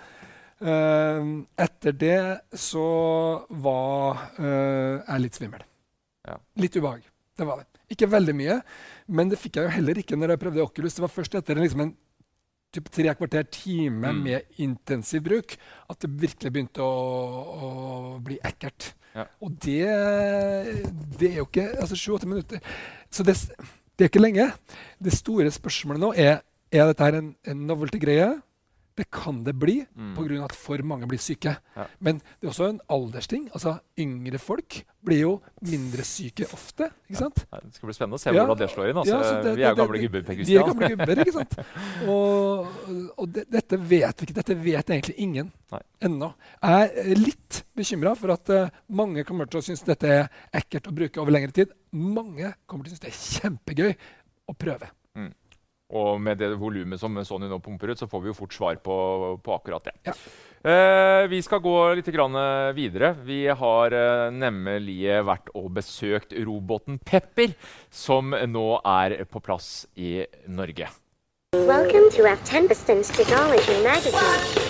Etter 0.61 1.91
det 1.99 2.19
så 2.57 2.85
var 3.49 4.21
eh, 4.39 5.01
jeg 5.03 5.23
litt 5.25 5.35
svimmel. 5.37 5.63
Ja. 6.25 6.37
Litt 6.61 6.77
ubehag. 6.79 7.03
Det 7.35 7.45
var 7.47 7.59
det. 7.61 7.67
Ikke 7.91 8.07
veldig 8.09 8.33
mye, 8.33 8.55
men 9.13 9.29
det 9.29 9.37
fikk 9.37 9.59
jeg 9.59 9.67
jo 9.67 9.73
heller 9.75 9.99
ikke 10.01 10.17
når 10.17 10.31
jeg 10.33 10.41
prøvde 10.41 10.63
Oculus. 10.63 10.95
Det 10.97 11.03
var 11.03 11.11
først 11.13 11.35
etter 11.37 11.59
liksom 11.59 11.83
en 11.83 11.91
typ 12.75 12.87
tre 12.91 13.11
kvarter 13.15 13.43
time 13.51 14.09
Mm. 14.11 14.23
med 14.23 14.41
intensiv 14.59 15.21
bruk 15.23 15.53
at 15.89 15.99
det 16.01 16.09
virkelig 16.19 16.51
begynte 16.51 16.81
å, 16.83 16.95
å 17.67 17.69
bli 18.25 18.39
ekkelt. 18.43 18.93
Ja. 19.15 19.27
Og 19.39 19.53
det, 19.63 19.85
det 21.19 21.29
er 21.29 21.37
jo 21.39 21.45
ikke 21.47 21.69
altså 21.79 21.95
sju-åtte 21.95 22.27
minutter. 22.27 22.59
Så 23.11 23.23
det, 23.23 23.37
det 23.95 24.07
er 24.07 24.09
ikke 24.09 24.23
lenge. 24.25 24.49
Det 24.99 25.13
store 25.15 25.51
spørsmålet 25.55 26.03
nå 26.03 26.13
er 26.15 26.41
er 26.75 26.89
dette 26.89 27.05
her 27.05 27.15
en, 27.21 27.29
en 27.47 27.61
novelty-greie. 27.69 28.33
Det 28.95 29.09
kan 29.11 29.43
det 29.43 29.51
bli 29.59 29.85
Mm. 29.97 30.13
pga. 30.15 30.43
at 30.45 30.53
for 30.55 30.77
mange 30.83 31.05
blir 31.07 31.19
syke. 31.19 31.57
Ja. 31.75 31.85
Men 31.99 32.21
det 32.39 32.47
er 32.47 32.51
også 32.53 32.69
en 32.69 32.79
aldersting. 32.89 33.49
Altså, 33.53 33.79
Yngre 33.99 34.39
folk 34.39 34.85
blir 35.03 35.19
jo 35.19 35.41
mindre 35.61 36.03
syke 36.03 36.45
ofte. 36.53 36.87
ikke 37.09 37.17
sant? 37.19 37.45
Ja. 37.51 37.59
Det 37.59 37.73
skal 37.75 37.87
bli 37.87 37.93
spennende 37.93 38.15
å 38.15 38.19
se 38.19 38.31
Ja. 38.31 38.45
hvordan 38.45 38.57
det 38.57 38.69
slår 38.71 38.89
inn. 38.89 38.95
Altså, 38.97 39.11
Ja, 39.11 39.23
så 39.23 39.43
det- 39.43 39.55
vi 39.57 39.63
er 39.63 39.69
jo 39.69 39.75
gamle 39.75 39.99
gubber, 39.99 40.23
Per 40.23 40.35
De 40.35 40.55
er 40.57 40.63
gamle 40.63 40.89
gubber, 40.95 41.15
ikke 41.25 41.33
sant? 41.33 41.55
Og, 42.07 42.67
og 43.17 43.31
det, 43.33 43.49
dette 43.51 43.77
vet 43.77 44.15
vi 44.21 44.25
ikke. 44.27 44.33
Dette 44.33 44.55
vet 44.55 44.85
egentlig 44.89 45.15
ingen 45.17 45.51
Nei. 45.71 45.81
ennå. 46.01 46.33
Jeg 46.63 46.91
er 46.95 47.15
litt 47.15 47.63
bekymra 47.75 48.15
for 48.17 48.31
at 48.31 48.49
uh, 48.49 48.69
mange 48.89 49.23
kommer 49.25 49.45
til 49.49 49.59
å 49.59 49.63
synes 49.63 49.83
dette 49.83 50.05
er 50.07 50.29
ekkelt 50.53 50.87
å 50.87 50.95
bruke 50.95 51.17
over 51.19 51.31
lengre 51.31 51.51
tid. 51.51 51.67
Mange 51.91 52.53
kommer 52.65 52.85
til 52.85 52.93
å 52.93 52.95
synes 52.95 53.01
det 53.01 53.11
er 53.11 53.49
kjempegøy 53.49 53.95
å 54.49 54.55
prøve. 54.55 54.89
Og 55.93 56.17
med 56.21 56.39
det 56.41 56.55
volumet 56.57 56.99
som 56.99 57.13
Sony 57.21 57.45
nå 57.49 57.59
pumper 57.61 57.93
ut, 57.93 57.99
så 57.99 58.07
får 58.09 58.23
vi 58.23 58.31
jo 58.31 58.37
fort 58.37 58.53
svar 58.55 58.79
på, 58.81 58.95
på 59.43 59.53
akkurat 59.53 59.85
det. 59.85 59.93
Ja. 60.07 60.15
Eh, 60.65 61.27
vi 61.29 61.43
skal 61.45 61.61
gå 61.61 61.75
litt 61.93 62.09
grann 62.09 62.33
eh, 62.39 62.73
videre. 62.73 63.11
Vi 63.21 63.43
har 63.45 63.93
eh, 63.93 64.31
nemlig 64.33 65.03
vært 65.27 65.51
og 65.53 65.69
besøkt 65.77 66.33
roboten 66.33 66.97
Pepper, 67.05 67.53
som 67.93 68.33
nå 68.33 68.67
er 68.81 69.19
på 69.29 69.43
plass 69.45 69.85
i 69.93 70.23
Norge. 70.49 70.89
Welcome 71.55 72.09
to 72.11 72.25
F. 72.25 72.41
Tempestons 72.49 73.13
Technology 73.13 73.77
Magazine. 73.85 74.65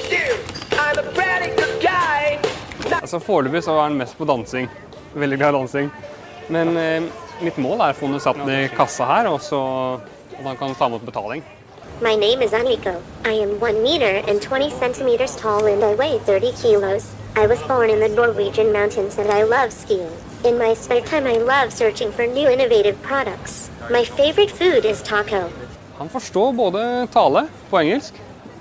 Altså 2.99 3.19
Foreløpig 3.23 3.63
så 3.63 3.77
er 3.77 3.87
han 3.87 3.97
mest 3.97 4.19
på 4.19 4.27
dansing. 4.27 4.67
Veldig 5.15 5.39
glad 5.39 5.55
i 5.55 5.57
dansing. 5.61 5.89
Men 6.51 6.75
eh, 6.77 7.07
mitt 7.39 7.57
mål 7.57 7.81
er 7.87 7.95
å 7.95 7.97
få 7.97 8.11
den 8.11 8.21
satt 8.21 8.43
ned 8.43 8.67
i 8.67 8.69
kassa 8.75 9.07
her, 9.09 9.31
og 9.31 9.39
så 9.41 9.61
at 10.39 10.45
han 10.45 10.57
kan 10.57 10.75
ta 10.75 10.87
imot 10.87 11.05
betaling. 11.05 11.43
My 12.01 12.15
name 12.15 12.41
is 12.41 12.51
Aniko. 12.51 13.01
I 13.23 13.33
am 13.33 13.59
1 13.59 13.83
meter 13.83 14.21
and 14.27 14.41
20 14.41 14.69
centimeters 14.69 15.35
tall 15.35 15.65
and 15.65 15.83
I 15.83 15.95
weigh 15.95 16.19
30 16.19 16.51
kilos. 16.61 17.13
I 17.35 17.47
was 17.47 17.61
born 17.67 17.89
in 17.89 17.99
the 17.99 18.09
Norwegian 18.09 18.71
mountains 18.73 19.17
and 19.17 19.29
I 19.31 19.43
love 19.43 19.71
skiing. 19.71 20.11
In 20.43 20.57
my 20.57 20.73
spare 20.73 21.01
time, 21.01 21.25
I 21.25 21.37
love 21.37 21.71
searching 21.71 22.11
for 22.11 22.27
new 22.27 22.49
innovative 22.49 23.01
products. 23.01 23.69
My 23.89 24.03
favorite 24.03 24.51
food 24.51 24.85
is 24.85 25.01
taco. 25.01 25.49
Han 25.97 26.09
forstår 26.09 26.53
både 26.53 27.07
tale 27.13 27.47
på 27.69 27.79
engelsk 27.79 28.13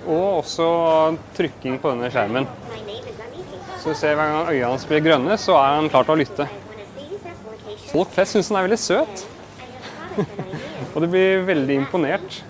og 0.06 0.38
også 0.38 0.66
trykking 1.36 1.80
på 1.82 1.90
denne 1.90 2.10
skjermen. 2.10 2.46
Så 3.82 3.92
du 3.92 3.98
ser 3.98 4.14
hver 4.14 4.30
gang 4.30 4.48
øynene 4.48 4.70
hans 4.70 4.86
blir 4.88 5.02
grønne, 5.04 5.36
så 5.38 5.58
er 5.58 5.74
han 5.80 5.90
klar 5.92 6.06
til 6.06 6.14
å 6.14 6.20
lytte. 6.22 6.48
Folk 7.90 8.14
flest 8.14 8.36
syns 8.36 8.48
han 8.52 8.62
er 8.62 8.68
veldig 8.68 8.80
søt, 8.80 9.26
og 10.94 11.02
du 11.02 11.08
blir 11.10 11.42
veldig 11.46 11.74
imponert. 11.82 12.42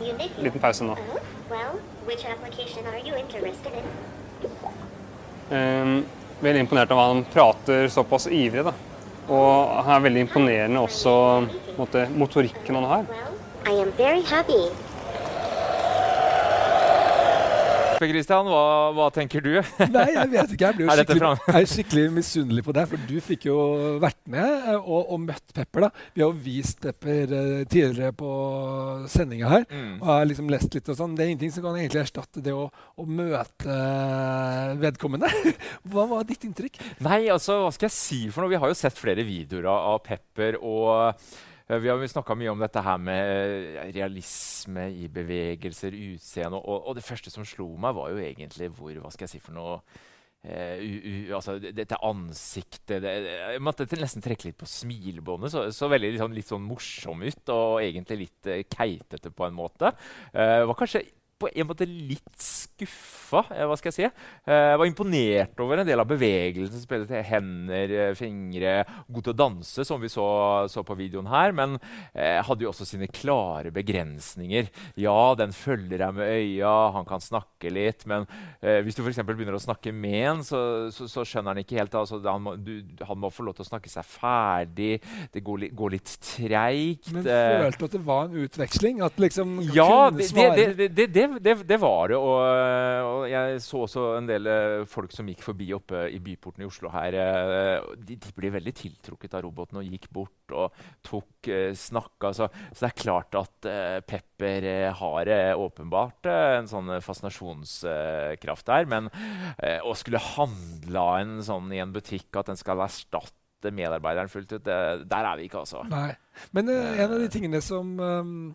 Unique. 0.00 0.30
Liten 0.38 0.60
pause 0.62 0.86
nå. 0.86 0.94
Eh, 5.50 5.92
veldig 6.40 6.60
imponert 6.60 6.90
av 6.94 6.98
at 6.98 7.12
han 7.12 7.24
prater 7.32 7.88
såpass 7.88 8.26
ivrig. 8.30 8.64
da. 8.64 8.74
Og 9.28 9.84
han 9.84 9.94
er 9.96 10.04
veldig 10.08 10.26
imponerende 10.26 10.80
også 10.84 11.14
måte, 11.78 12.08
motorikken 12.12 12.74
han 12.80 12.84
har. 12.84 13.06
I 13.66 13.80
am 13.80 13.92
very 13.96 14.22
happy. 14.22 14.68
Pepper, 18.04 18.12
Christian, 18.12 18.48
hva, 18.52 18.62
hva 18.92 19.06
tenker 19.14 19.40
du? 19.44 19.54
Nei, 19.94 20.06
jeg 20.12 20.28
vet 20.32 20.50
ikke. 20.52 20.66
Jeg 20.68 20.76
blir 20.76 20.86
jo 20.88 20.96
skikkelig, 20.98 21.28
jeg 21.48 21.54
er 21.64 21.68
skikkelig 21.70 22.02
misunnelig 22.12 22.64
på 22.66 22.74
deg, 22.76 22.88
for 22.90 23.04
du 23.08 23.14
fikk 23.24 23.46
jo 23.48 23.56
vært 24.02 24.18
med 24.30 24.44
eh, 24.44 24.76
og, 24.76 25.08
og 25.14 25.22
møtt 25.24 25.54
Pepper. 25.56 25.86
da. 25.86 25.90
Vi 26.12 26.22
har 26.24 26.28
jo 26.28 26.42
vist 26.44 26.82
Pepper 26.84 27.32
eh, 27.38 27.62
tidligere 27.70 28.12
på 28.18 28.32
sendinga 29.10 29.48
her, 29.54 29.64
Mm. 29.74 29.94
og 30.02 30.04
har 30.10 30.26
liksom 30.28 30.50
lest 30.52 30.74
litt 30.76 30.88
og 30.92 30.98
sånn. 30.98 31.14
Det 31.16 31.24
er 31.24 31.30
ingenting 31.32 31.52
som 31.54 31.64
kan 31.64 31.78
egentlig 31.80 32.02
erstatte 32.04 32.42
det 32.44 32.52
å, 32.54 32.66
å 32.70 33.06
møte 33.08 33.72
eh, 33.72 34.74
vedkommende. 34.84 35.30
Hva 35.90 36.04
var 36.10 36.28
ditt 36.28 36.44
inntrykk? 36.46 36.76
Nei, 37.06 37.22
altså, 37.32 37.62
hva 37.64 37.72
skal 37.74 37.88
jeg 37.88 37.96
si 37.96 38.20
for 38.28 38.44
noe? 38.44 38.52
Vi 38.52 38.60
har 38.60 38.70
jo 38.70 38.76
sett 38.78 39.00
flere 39.00 39.24
videoer 39.26 39.70
av, 39.72 39.98
Pepper, 40.04 40.60
og 40.60 41.16
vi 41.66 41.88
har 41.88 42.06
snakka 42.12 42.36
mye 42.36 42.52
om 42.52 42.60
dette 42.60 42.82
her 42.84 42.98
med 43.00 43.30
eh, 43.34 43.92
realisme 43.96 44.88
i 44.92 45.06
bevegelser, 45.12 45.96
utseende, 46.12 46.60
og, 46.60 46.90
og 46.90 46.98
det 46.98 47.06
første 47.06 47.32
som 47.32 47.46
slo 47.48 47.70
meg, 47.80 47.96
var 47.96 48.12
jo 48.12 48.20
egentlig 48.20 48.68
hvor 48.76 48.92
Hva 49.00 49.12
skal 49.14 49.26
jeg 49.28 49.36
si 49.36 49.44
for 49.44 49.56
noe 49.56 49.78
Uh, 50.44 50.76
uh, 50.76 51.36
altså, 51.38 51.54
dette 51.56 51.96
ansiktet 52.04 52.98
det, 53.00 53.12
Jeg 53.54 53.62
måtte 53.64 53.86
nesten 53.96 54.20
trekke 54.20 54.50
litt 54.50 54.58
på 54.60 54.68
smilebåndet. 54.68 55.54
Så, 55.54 55.62
så 55.72 55.88
veldig 55.88 56.10
litt 56.12 56.20
sånn, 56.20 56.34
litt 56.36 56.50
sånn 56.50 56.66
morsom 56.68 57.24
ut, 57.24 57.52
og 57.54 57.80
egentlig 57.80 58.18
litt 58.26 58.50
uh, 58.52 58.58
keitete 58.68 59.32
på 59.32 59.46
en 59.46 59.56
måte. 59.56 59.94
Uh, 60.36 60.66
var 60.68 60.76
kanskje 60.76 61.00
på 61.40 61.48
en 61.50 61.66
måte 61.68 61.86
litt 61.88 62.36
skuffa. 62.40 63.44
Eh, 63.54 63.64
hva 63.68 63.76
skal 63.78 63.90
jeg 63.92 63.96
si? 63.96 64.04
Eh, 64.46 64.66
jeg 64.74 64.80
var 64.80 64.88
imponert 64.88 65.60
over 65.64 65.80
en 65.82 65.88
del 65.88 66.00
av 66.02 66.08
bevegelsen. 66.10 66.82
Spillet 66.84 67.08
til 67.10 67.24
hender, 67.26 67.94
eh, 68.10 68.14
fingre. 68.18 68.74
God 69.08 69.26
til 69.28 69.34
å 69.34 69.38
danse, 69.38 69.84
som 69.88 70.00
vi 70.02 70.10
så, 70.12 70.26
så 70.70 70.84
på 70.86 70.96
videoen 70.98 71.28
her. 71.32 71.54
Men 71.56 71.78
eh, 72.14 72.40
hadde 72.44 72.66
jo 72.66 72.70
også 72.72 72.86
sine 72.88 73.08
klare 73.10 73.72
begrensninger. 73.74 74.70
Ja, 75.00 75.34
den 75.38 75.54
følger 75.56 76.04
deg 76.04 76.14
med 76.18 76.34
øya, 76.34 76.74
han 76.98 77.08
kan 77.08 77.22
snakke 77.24 77.72
litt. 77.74 78.06
Men 78.10 78.26
eh, 78.60 78.80
hvis 78.84 78.96
du 78.98 79.04
eksempel 79.04 79.36
begynner 79.36 79.58
å 79.58 79.62
snakke 79.62 79.92
med 79.94 80.20
en, 80.24 80.44
så, 80.46 80.60
så, 80.94 81.08
så 81.10 81.24
skjønner 81.28 81.52
han 81.54 81.62
ikke 81.64 81.78
helt. 81.80 81.94
Altså, 81.98 82.20
han, 82.24 82.42
må, 82.44 82.54
du, 82.56 82.72
han 83.04 83.20
må 83.20 83.30
få 83.34 83.44
lov 83.46 83.58
til 83.58 83.66
å 83.66 83.68
snakke 83.68 83.90
seg 83.92 84.06
ferdig. 84.08 84.96
Det 85.34 85.42
går, 85.44 85.64
litt- 85.66 85.74
går 85.76 85.94
litt 85.98 86.14
treigt. 86.24 87.10
Men 87.14 87.26
følte 87.28 87.78
du 87.82 87.86
at 87.90 87.96
det 87.98 88.02
var 88.06 88.28
en 88.30 88.38
utveksling? 88.46 89.02
At 89.04 89.18
liksom 89.20 89.58
ja, 89.74 90.08
det, 90.14 90.30
det, 90.34 90.88
det, 90.94 91.08
det, 91.14 91.23
det, 91.24 91.40
det, 91.42 91.54
det 91.66 91.78
var 91.80 92.12
det. 92.12 92.18
Og, 92.20 92.38
og 93.08 93.24
jeg 93.30 93.60
så 93.64 93.80
også 93.86 94.04
en 94.18 94.28
del 94.28 94.48
eh, 94.50 94.84
folk 94.90 95.12
som 95.14 95.28
gikk 95.30 95.42
forbi 95.44 95.68
oppe 95.76 96.04
i 96.12 96.20
byporten 96.22 96.64
i 96.64 96.68
Oslo 96.68 96.92
her. 96.94 97.16
eh, 97.18 97.88
De, 97.98 98.16
de 98.20 98.32
ble 98.36 98.52
veldig 98.54 98.74
tiltrukket 98.78 99.36
av 99.38 99.44
roboten 99.46 99.80
og 99.80 99.88
gikk 99.88 100.08
bort 100.14 100.54
og 100.54 100.80
tok 101.06 101.50
eh, 101.50 101.72
snakka. 101.78 102.32
Så, 102.36 102.48
så 102.72 102.84
det 102.84 102.90
er 102.90 103.02
klart 103.02 103.38
at 103.40 103.70
Pepper 104.08 104.68
har 104.98 105.30
åpenbart 105.58 106.28
en 106.30 106.68
sånn 106.70 106.92
fascinasjonskraft 107.04 108.68
der. 108.68 108.88
Men 108.90 109.08
å 109.84 109.94
skulle 109.96 110.20
handle 110.20 111.00
av 111.00 111.22
en 111.22 111.38
sånn 111.44 111.72
i 111.74 111.80
en 111.82 111.94
butikk 111.94 112.36
at 112.40 112.50
den 112.52 112.60
skal 112.60 112.82
erstatte 112.84 113.72
medarbeideren 113.72 114.28
fullt 114.28 114.52
ut, 114.52 114.64
det, 114.66 114.78
der 115.08 115.24
er 115.24 115.38
vi 115.40 115.46
ikke, 115.48 115.62
altså. 115.64 115.80
Nei. 115.88 116.10
Men 116.52 116.68
uh, 116.68 116.98
en 117.00 117.14
av 117.14 117.22
de 117.22 117.28
tingene 117.32 117.62
som, 117.64 117.94
um, 117.96 118.50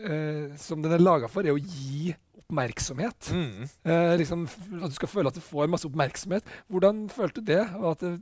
eh, 0.00 0.54
som 0.60 0.84
den 0.84 0.96
er 0.96 1.02
laga 1.02 1.30
for, 1.30 1.46
er 1.46 1.56
å 1.56 1.60
gi 1.60 2.14
oppmerksomhet. 2.46 3.32
Mm. 3.34 3.66
Eh, 3.90 4.12
liksom, 4.20 4.46
at 4.82 4.92
du 4.92 4.96
skal 4.96 5.10
føle 5.10 5.32
at 5.32 5.38
du 5.38 5.42
får 5.44 5.72
masse 5.72 5.88
oppmerksomhet. 5.88 6.46
Hvordan 6.70 7.06
følte 7.12 7.42
du 7.42 7.52
det? 7.52 7.64
Det 8.00 8.12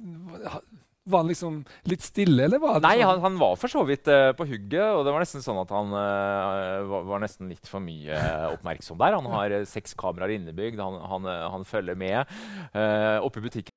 var 1.05 1.21
han 1.21 1.29
liksom 1.29 1.59
litt 1.91 2.05
stille, 2.05 2.47
eller 2.47 2.61
var 2.63 2.79
det 2.79 2.87
Nei, 2.87 2.97
sånn? 3.03 3.11
han, 3.11 3.23
han 3.27 3.35
var 3.41 3.59
for 3.61 3.73
så 3.73 3.83
vidt 3.85 4.09
uh, 4.09 4.31
på 4.37 4.47
hugget, 4.49 4.87
og 4.97 5.05
det 5.05 5.13
var 5.13 5.21
nesten 5.21 5.45
sånn 5.45 5.61
at 5.61 5.73
han 5.75 5.93
uh, 5.93 6.81
var, 6.89 7.05
var 7.11 7.25
nesten 7.25 7.51
litt 7.53 7.69
for 7.69 7.85
mye 7.85 8.17
oppmerksom 8.55 8.97
der. 9.03 9.19
Han 9.19 9.29
har 9.35 9.59
uh, 9.59 9.67
seks 9.69 9.93
kameraer 10.01 10.39
innebygd, 10.39 10.81
han, 10.81 10.97
han, 11.13 11.29
han 11.29 11.69
følger 11.69 11.99
med. 11.99 12.25
Oppe 13.25 13.43
i 13.43 13.45
butikken 13.45 13.77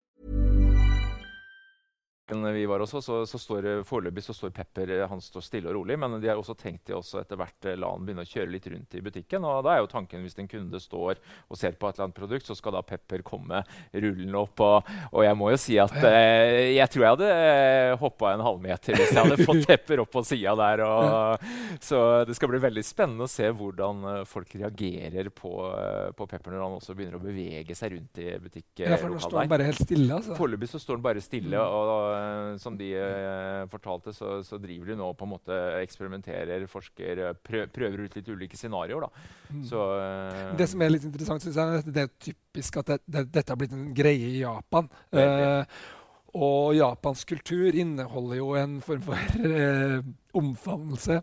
vi 2.31 2.65
var 2.65 2.79
også, 2.83 3.01
så, 3.03 3.17
så 3.27 3.39
står 3.39 3.67
foreløpig 3.87 4.23
så 4.23 4.33
står 4.35 4.53
Pepper 4.55 4.91
eh, 4.95 5.03
han 5.09 5.21
står 5.23 5.43
stille 5.45 5.69
og 5.71 5.75
rolig. 5.79 5.97
Men 5.99 6.17
de 6.21 6.29
har 6.31 6.39
også 6.39 6.55
tenkt 6.57 6.85
til 6.87 6.97
også 6.97 7.21
etter 7.21 7.39
hvert 7.39 7.67
eh, 7.67 7.77
la 7.79 7.91
han 7.91 8.05
begynne 8.05 8.25
å 8.25 8.29
kjøre 8.29 8.51
litt 8.53 8.67
rundt 8.71 8.97
i 8.97 9.03
butikken. 9.03 9.45
og 9.47 9.65
da 9.65 9.75
er 9.75 9.83
jo 9.83 9.91
tanken 9.91 10.23
Hvis 10.25 10.37
en 10.39 10.49
kunde 10.51 10.79
står 10.81 11.19
og 11.21 11.59
ser 11.59 11.75
på 11.75 11.89
et 11.89 11.97
eller 11.97 12.07
annet 12.07 12.19
produkt, 12.21 12.47
så 12.47 12.57
skal 12.57 12.77
da 12.77 12.83
Pepper 12.85 13.23
komme 13.27 13.63
rullende 13.91 14.41
opp. 14.41 14.63
Og, 14.63 14.91
og 15.11 15.25
jeg 15.27 15.39
må 15.39 15.51
jo 15.53 15.59
si 15.61 15.77
at 15.81 15.97
eh, 15.99 16.71
jeg 16.77 16.93
tror 16.93 17.05
jeg 17.05 17.17
hadde 17.17 17.31
eh, 17.35 17.95
hoppa 18.01 18.33
en 18.35 18.45
halvmeter 18.45 18.97
hvis 18.97 19.13
jeg 19.13 19.21
hadde 19.25 19.45
fått 19.49 19.67
Pepper 19.69 20.05
opp 20.05 20.13
på 20.15 20.25
sida 20.27 20.55
der. 20.59 20.85
Og, 20.87 21.47
så 21.83 22.01
det 22.27 22.37
skal 22.37 22.53
bli 22.53 22.63
veldig 22.63 22.85
spennende 22.85 23.27
å 23.27 23.31
se 23.31 23.49
hvordan 23.51 24.25
folk 24.29 24.55
reagerer 24.55 25.31
på, 25.35 25.51
på 26.17 26.27
Pepper 26.29 26.55
når 26.55 26.65
han 26.65 26.79
også 26.79 26.95
begynner 26.95 27.19
å 27.19 27.23
bevege 27.23 27.75
seg 27.77 27.95
rundt 27.97 28.21
i 28.21 28.29
Ja, 28.85 28.97
for 28.97 29.11
nå 29.11 29.19
står 29.21 29.43
han 29.43 29.51
bare 29.51 29.67
helt 29.67 29.81
stille, 29.81 30.15
altså. 30.15 30.35
Foreløpig 30.37 30.69
så 30.71 30.79
står 30.81 30.99
han 30.99 31.05
bare 31.05 31.23
stille. 31.23 31.59
og 31.59 31.91
eh, 32.15 32.20
Som 32.61 32.75
de 32.79 32.89
eh, 32.97 33.61
fortalte, 33.71 34.13
så, 34.15 34.39
så 34.47 34.59
driver 34.61 34.91
de 34.91 34.97
nå 34.99 35.07
på 35.17 35.27
en 35.27 35.33
måte 35.33 35.59
eksperimenterer, 35.81 36.65
forsker, 36.71 37.23
eh, 37.29 37.33
prø 37.47 37.63
prøver 37.71 38.05
ut 38.05 38.17
litt 38.19 38.29
ulike 38.31 38.59
scenarioer. 38.59 39.07
Mm. 39.51 39.63
Så 39.69 39.85
eh, 40.01 40.51
Det 40.59 40.69
som 40.71 40.81
er 40.85 40.93
litt 40.95 41.07
interessant, 41.07 41.43
synes 41.45 41.57
jeg, 41.61 41.93
det 41.93 42.05
er 42.07 42.13
typisk 42.29 42.81
at 42.83 42.93
det, 42.95 43.01
det, 43.07 43.25
dette 43.39 43.51
har 43.55 43.59
blitt 43.61 43.73
en 43.77 43.89
greie 43.97 44.31
i 44.37 44.43
Japan. 44.43 44.89
Eh, 45.11 45.65
og 46.31 46.71
Japans 46.77 47.25
kultur 47.27 47.75
inneholder 47.75 48.37
jo 48.39 48.53
en 48.55 48.77
form 48.79 49.01
for 49.03 49.19
eh, 49.51 49.97
omfavnelse 50.39 51.17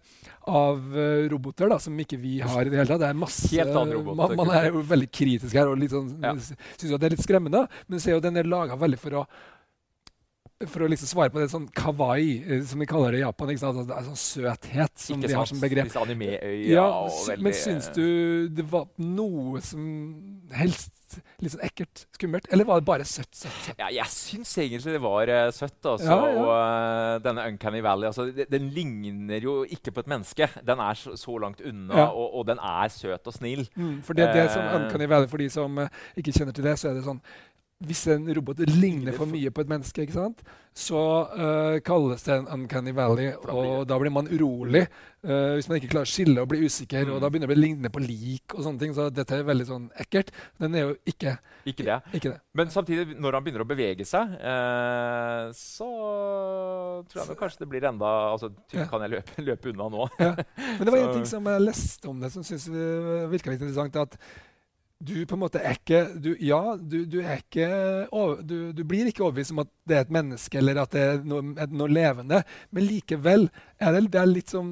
av 0.53 0.83
eh, 1.01 1.23
roboter 1.33 1.71
da, 1.73 1.79
som 1.81 1.97
ikke 1.97 2.19
vi 2.21 2.35
har 2.45 2.67
i 2.67 2.73
det 2.73 2.77
hele 2.83 2.91
tatt. 2.91 3.01
Det 3.07 3.09
er 3.09 3.17
masse, 3.17 3.49
Helt 3.55 3.73
annen 3.73 3.97
robot- 3.97 4.19
man, 4.21 4.35
man 4.43 4.53
er 4.59 4.69
jo 4.69 4.83
veldig 4.91 5.09
kritisk 5.09 5.57
her 5.57 5.71
og 5.73 5.81
litt 5.81 5.95
sånn, 5.97 6.11
Ja. 6.21 6.35
syns 6.37 6.91
jo 6.91 6.99
at 6.99 7.01
det 7.01 7.09
er 7.09 7.17
litt 7.17 7.25
skremmende. 7.25 7.65
Men 7.89 8.05
så 8.05 8.11
er 8.13 8.19
jo 8.19 8.25
den 8.27 8.37
er 8.37 8.51
laga 8.53 8.77
veldig 8.77 9.01
for 9.01 9.23
å 9.23 9.25
for 10.67 10.83
å 10.83 10.89
liksom 10.91 11.07
svare 11.07 11.31
på 11.31 11.39
det 11.39 11.51
sånn 11.53 11.69
kawaii, 11.71 12.31
eh, 12.43 12.63
som 12.67 12.81
de 12.83 12.87
kaller 12.91 13.15
det 13.15 13.21
i 13.21 13.23
Japan. 13.23 13.51
Ikke 13.53 13.63
sant? 13.63 13.77
Altså, 13.79 13.87
det 13.87 13.95
er 13.95 14.07
sånn 14.09 14.23
søthet 14.25 14.99
som 14.99 15.21
ikke 15.21 15.31
de 15.31 15.37
har 15.39 15.47
som 15.47 15.61
begrep. 15.63 15.87
Disse 15.87 16.03
anime-øya 16.03 16.73
Ja, 16.73 16.87
og 17.05 17.19
veldig 17.29 17.45
Men 17.47 17.55
syns 17.55 17.91
du 17.95 18.49
det 18.51 18.65
var 18.73 18.89
noe 18.99 19.61
som 19.63 19.85
helst 20.59 20.95
litt 21.41 21.55
sånn 21.55 21.63
ekkelt, 21.65 22.03
skummelt? 22.13 22.49
Eller 22.53 22.67
var 22.69 22.83
det 22.83 22.87
bare 22.89 23.07
søtt? 23.07 23.31
søtt, 23.39 23.55
søtt? 23.69 23.79
Ja, 23.79 23.87
jeg 23.95 24.11
syns 24.13 24.51
egentlig 24.59 24.97
det 24.99 25.01
var 25.05 25.31
uh, 25.31 25.51
søtt. 25.55 25.79
Altså, 25.87 26.11
Ja, 26.11 26.19
ja. 26.27 26.43
Og 26.43 26.51
uh, 26.51 27.23
denne 27.25 27.47
Uncanny 27.53 27.81
Valley 27.87 28.11
altså, 28.11 28.27
det, 28.35 28.49
Den 28.51 28.67
ligner 28.75 29.41
jo 29.41 29.61
ikke 29.65 29.95
på 29.95 30.03
et 30.03 30.11
menneske. 30.11 30.51
Den 30.67 30.83
er 30.85 30.99
så, 30.99 31.15
så 31.17 31.39
langt 31.39 31.63
unna, 31.63 31.95
Ja. 32.03 32.09
og, 32.11 32.35
og 32.41 32.49
den 32.51 32.59
er 32.59 32.91
søt 32.93 33.31
og 33.31 33.33
snill. 33.39 33.63
Mm, 33.79 34.03
for 34.03 34.19
det, 34.19 34.27
det 34.35 34.51
som 34.51 34.67
Eh. 34.69 34.75
Uncanny 34.83 35.07
Valley, 35.09 35.29
for 35.31 35.39
de 35.39 35.47
som 35.55 35.79
uh, 35.79 35.87
ikke 36.19 36.35
kjenner 36.35 36.53
til 36.53 36.67
det, 36.67 36.75
så 36.83 36.91
er 36.91 36.99
det 36.99 37.07
sånn 37.07 37.23
hvis 37.87 38.07
en 38.11 38.25
robot 38.35 38.59
ligner 38.75 39.15
for 39.15 39.31
mye 39.31 39.53
på 39.55 39.63
et 39.63 39.69
menneske, 39.71 40.03
ikke 40.03 40.17
sant? 40.17 40.41
så 40.79 40.95
uh, 41.35 41.77
kalles 41.83 42.23
det 42.23 42.35
en 42.37 42.45
uncanny 42.55 42.93
valley, 42.95 43.33
blir 43.43 43.51
og 43.51 43.81
da 43.91 43.97
blir 43.99 44.13
man 44.15 44.29
urolig. 44.31 44.85
uh, 45.27 45.57
hvis 45.57 45.67
man 45.67 45.79
ikke 45.81 45.89
klarer 45.91 46.07
å 46.07 46.11
skille 46.13 46.43
og 46.45 46.49
bli 46.53 46.61
usikker, 46.69 47.03
Mm. 47.09 47.15
og 47.17 47.21
da 47.25 47.31
begynner 47.31 47.51
det 47.51 47.57
å 47.57 47.61
ligne 47.63 47.91
på 47.91 48.03
lik 48.05 48.55
og 48.55 48.63
sånne 48.63 48.79
ting. 48.79 48.93
Så 48.95 49.09
dette 49.11 49.35
er 49.35 49.43
veldig 49.49 49.67
sånn 49.67 49.89
ekkelt. 49.99 50.31
Den 50.63 50.75
er 50.79 50.85
jo 50.87 50.93
ikke, 51.11 51.33
Ikke 51.67 51.83
det. 51.89 51.97
ikke 52.15 52.31
det. 52.31 52.41
Men 52.55 52.71
samtidig, 52.71 53.17
når 53.19 53.33
han 53.39 53.45
begynner 53.49 53.65
å 53.65 53.69
bevege 53.73 54.07
seg, 54.07 54.37
uh, 54.39 55.51
så 55.55 55.89
tror 57.11 57.25
jeg 57.25 57.39
kanskje 57.41 57.63
det 57.65 57.71
blir 57.73 57.87
enda 57.91 58.11
altså, 58.35 58.51
typ, 58.71 58.79
Ja. 58.83 58.87
Kan 58.91 59.03
jeg 59.07 59.17
løpe, 59.17 59.43
løpe 59.51 59.73
unna 59.73 59.89
nå? 59.93 60.07
Ja. 60.21 60.35
Men 60.79 60.85
det 60.87 60.93
var 60.95 61.01
en 61.03 61.15
ting 61.19 61.27
som 61.27 61.47
jeg 61.51 61.65
leste 61.67 62.11
om 62.11 62.21
det 62.23 62.31
som 62.35 62.47
syns 62.47 62.69
virka 63.35 63.51
litt 63.51 63.63
interessant. 63.67 63.97
at 63.99 64.15
du 64.99 65.15
på 65.27 65.37
en 65.37 65.43
måte 65.45 65.61
er 65.63 65.77
ikke 65.79 66.01
du, 66.19 66.33
Ja, 66.43 66.77
du, 66.77 67.05
du 67.07 67.21
er 67.23 67.39
ikke 67.39 67.69
du, 68.43 68.57
du 68.75 68.83
blir 68.89 69.07
ikke 69.07 69.23
overbevist 69.23 69.55
om 69.55 69.63
at 69.63 69.71
det 69.89 69.97
er 69.97 70.07
et 70.07 70.15
menneske 70.15 70.59
eller 70.59 70.81
at 70.83 70.95
det 70.95 71.05
er 71.05 71.21
noe, 71.29 71.53
er 71.55 71.71
noe 71.71 71.91
levende, 71.93 72.43
men 72.75 72.87
likevel 72.87 73.47
er 73.79 73.95
det, 73.95 74.09
det 74.13 74.21
er 74.21 74.31
litt 74.31 74.51
som 74.51 74.69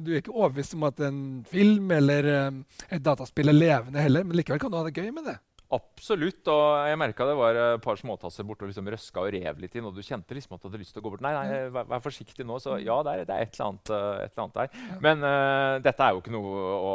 Du 0.00 0.12
er 0.14 0.22
ikke 0.22 0.34
overbevist 0.34 0.76
om 0.78 0.86
at 0.88 1.02
en 1.04 1.20
film 1.50 1.92
eller 1.92 2.30
eh, 2.32 2.62
et 2.96 3.04
dataspill 3.04 3.52
er 3.52 3.58
levende 3.58 4.02
heller, 4.02 4.24
men 4.24 4.40
likevel 4.40 4.62
kan 4.62 4.72
du 4.72 4.80
ha 4.80 4.86
det 4.88 4.96
gøy 4.96 5.12
med 5.12 5.28
det. 5.28 5.36
Absolutt. 5.74 6.46
Og 6.52 6.86
jeg 6.86 6.98
merka 7.00 7.26
det 7.26 7.34
var 7.38 7.58
et 7.58 7.82
par 7.82 7.98
småtasser 7.98 8.46
borte 8.46 8.62
og 8.66 8.70
liksom 8.70 8.86
røska 8.92 9.22
og 9.24 9.32
rev 9.34 9.62
litt 9.62 9.74
inn. 9.74 9.88
Og 9.88 9.96
du 9.96 10.02
kjente 10.06 10.36
liksom 10.36 10.54
at 10.54 10.62
du 10.62 10.68
hadde 10.68 10.80
lyst 10.82 10.94
til 10.94 11.02
å 11.02 11.06
gå 11.06 11.12
bort. 11.14 11.24
Nei, 11.24 11.32
nei, 11.34 11.58
vær, 11.74 11.88
vær 11.90 12.04
forsiktig 12.04 12.46
nå. 12.46 12.58
Så 12.62 12.76
ja, 12.84 12.98
det 13.06 13.14
er, 13.14 13.24
det 13.26 13.34
er 13.34 13.48
et, 13.48 13.58
eller 13.58 13.72
annet, 13.72 13.92
eh, 13.96 14.22
et 14.26 14.36
eller 14.36 14.44
annet 14.44 14.60
der. 14.60 15.00
Men 15.02 15.26
uh, 15.26 15.74
dette 15.82 16.06
er 16.06 16.14
jo 16.14 16.22
ikke 16.22 16.34
noe 16.36 16.64
å, 16.76 16.94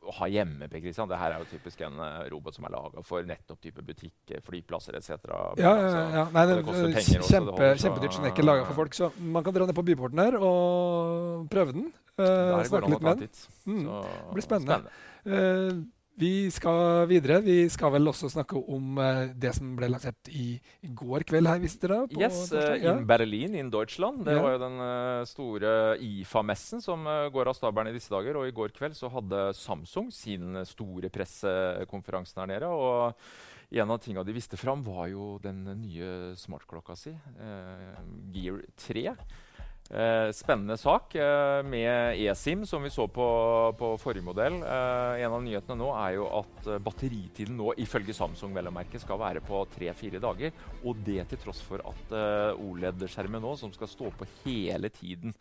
å 0.00 0.16
ha 0.22 0.30
hjemme. 0.32 0.70
Per 0.72 0.84
Christian. 0.84 1.12
Det 1.12 1.20
her 1.20 1.36
er 1.36 1.44
jo 1.44 1.50
typisk 1.52 1.84
en 1.84 2.00
uh, 2.00 2.24
robot 2.32 2.56
som 2.56 2.68
er 2.68 2.76
laga 2.78 3.04
for 3.06 3.28
nettopp 3.28 3.60
type 3.68 3.84
butikker, 3.92 4.40
flyplasser 4.48 4.96
etc. 4.96 5.12
Ja, 5.60 5.74
ja, 5.76 6.04
ja. 6.16 6.26
Nei, 6.32 6.46
det, 6.48 6.60
det 6.62 6.64
også, 6.64 6.92
kjempe, 7.28 7.58
det 7.60 7.72
så- 7.76 7.88
kjempedyrt, 7.88 8.16
så 8.16 8.22
den 8.22 8.30
er 8.30 8.36
ikke 8.36 8.48
laga 8.48 8.68
for 8.70 8.84
folk. 8.84 8.96
Så 8.96 9.12
man 9.20 9.44
kan 9.44 9.56
dra 9.56 9.68
ned 9.68 9.76
på 9.76 9.84
byporten 9.92 10.24
her 10.24 10.40
og 10.40 11.48
prøve 11.52 11.76
den. 11.76 11.90
Uh, 12.16 12.60
snakke 12.68 12.92
litt 12.92 13.04
med 13.04 13.26
den. 13.26 13.42
Mm, 13.68 13.84
det 13.88 14.36
blir 14.36 14.44
spennende. 14.44 15.00
Eh, 15.22 15.82
vi 16.18 16.50
skal 16.52 17.06
videre. 17.10 17.40
Vi 17.42 17.68
skal 17.72 17.92
vel 17.94 18.06
også 18.10 18.28
snakke 18.30 18.60
om 18.70 18.98
uh, 19.00 19.30
det 19.34 19.54
som 19.56 19.70
ble 19.78 19.88
lansert 19.90 20.28
i, 20.28 20.58
i 20.84 20.90
går 20.92 21.24
kveld 21.28 21.48
her, 21.48 21.58
visste 21.62 21.88
dere? 21.88 22.06
på 22.10 22.20
Yes, 22.20 22.52
uh. 22.52 22.74
Ja. 22.76 22.92
in 22.98 23.06
Berlin, 23.08 23.54
in 23.58 23.70
Deutschland. 23.72 24.24
Det 24.26 24.34
Ja. 24.36 24.42
var 24.44 24.52
jo 24.56 24.60
den 24.62 24.76
uh, 24.80 25.24
store 25.28 25.72
IFA-messen 25.98 26.82
som 26.84 27.04
går 27.32 27.48
av 27.48 27.56
stabelen 27.58 27.90
i 27.92 27.96
disse 27.96 28.12
dager. 28.12 28.36
Og 28.36 28.46
i 28.48 28.54
går 28.54 28.74
kveld 28.76 28.94
så 28.98 29.08
hadde 29.10 29.54
Samsung 29.56 30.12
sin 30.12 30.60
store 30.68 31.08
pressekonferanse 31.10 32.34
der 32.36 32.46
nede. 32.46 32.68
Og 32.68 33.14
en 33.72 33.90
av 33.90 33.98
tingene 34.04 34.24
de 34.28 34.34
viste 34.36 34.58
fram, 34.60 34.82
var 34.84 35.08
jo 35.08 35.38
den 35.42 35.64
nye 35.80 36.34
smartklokka 36.36 36.94
si, 36.94 37.14
Gear 38.34 38.60
3. 38.76 39.16
Eh, 39.90 40.30
spennende 40.32 40.78
sak 40.80 41.14
eh, 41.20 41.62
med 41.68 42.16
eSIM, 42.16 42.62
som 42.66 42.82
vi 42.82 42.90
så 42.90 43.04
på, 43.12 43.24
på 43.76 43.90
forrige 44.00 44.24
modell. 44.24 44.54
Eh, 44.64 45.24
en 45.24 45.34
av 45.36 45.42
nyhetene 45.44 45.76
nå 45.76 45.90
er 46.00 46.14
jo 46.16 46.28
at 46.38 46.70
eh, 46.70 46.80
batteritiden 46.80 47.58
nå, 47.58 47.74
ifølge 47.82 48.16
Samsung 48.16 48.54
vel 48.56 48.70
å 48.70 48.72
merke, 48.72 49.00
skal 49.02 49.20
være 49.20 49.42
på 49.44 49.60
tre-fire 49.74 50.22
dager. 50.22 50.56
Og 50.86 51.02
det 51.04 51.26
til 51.28 51.42
tross 51.44 51.60
for 51.66 51.84
at 51.84 52.16
eh, 52.16 52.62
OLED-skjermen 52.64 53.44
nå, 53.44 53.52
som 53.60 53.74
skal 53.76 53.92
stå 53.92 54.14
på 54.16 54.30
hele 54.46 54.88
tiden. 54.96 55.36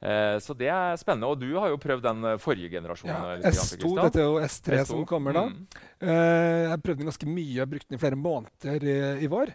Eh, 0.00 0.38
så 0.40 0.56
det 0.56 0.72
er 0.72 0.96
spennende. 0.96 1.28
Og 1.28 1.44
du 1.44 1.52
har 1.60 1.68
jo 1.74 1.82
prøvd 1.84 2.08
den 2.08 2.32
forrige 2.40 2.72
generasjonen. 2.72 3.44
Ja, 3.44 3.52
S2, 3.52 3.92
dette 4.00 4.24
er 4.24 4.28
jo 4.30 4.40
S3 4.40 4.80
S2. 4.80 4.88
som 4.94 5.06
kommer 5.10 5.36
da. 5.36 5.46
Mm. 5.52 5.62
Eh, 6.00 6.58
jeg 6.64 6.74
har 6.78 6.84
prøvd 6.88 7.04
den 7.04 7.12
ganske 7.12 7.28
mye, 7.28 7.54
jeg 7.58 7.66
har 7.66 7.72
brukt 7.76 7.92
den 7.92 8.00
i 8.00 8.04
flere 8.08 8.24
måneder 8.24 8.88
i, 8.88 9.00
i 9.28 9.32
vår. 9.36 9.52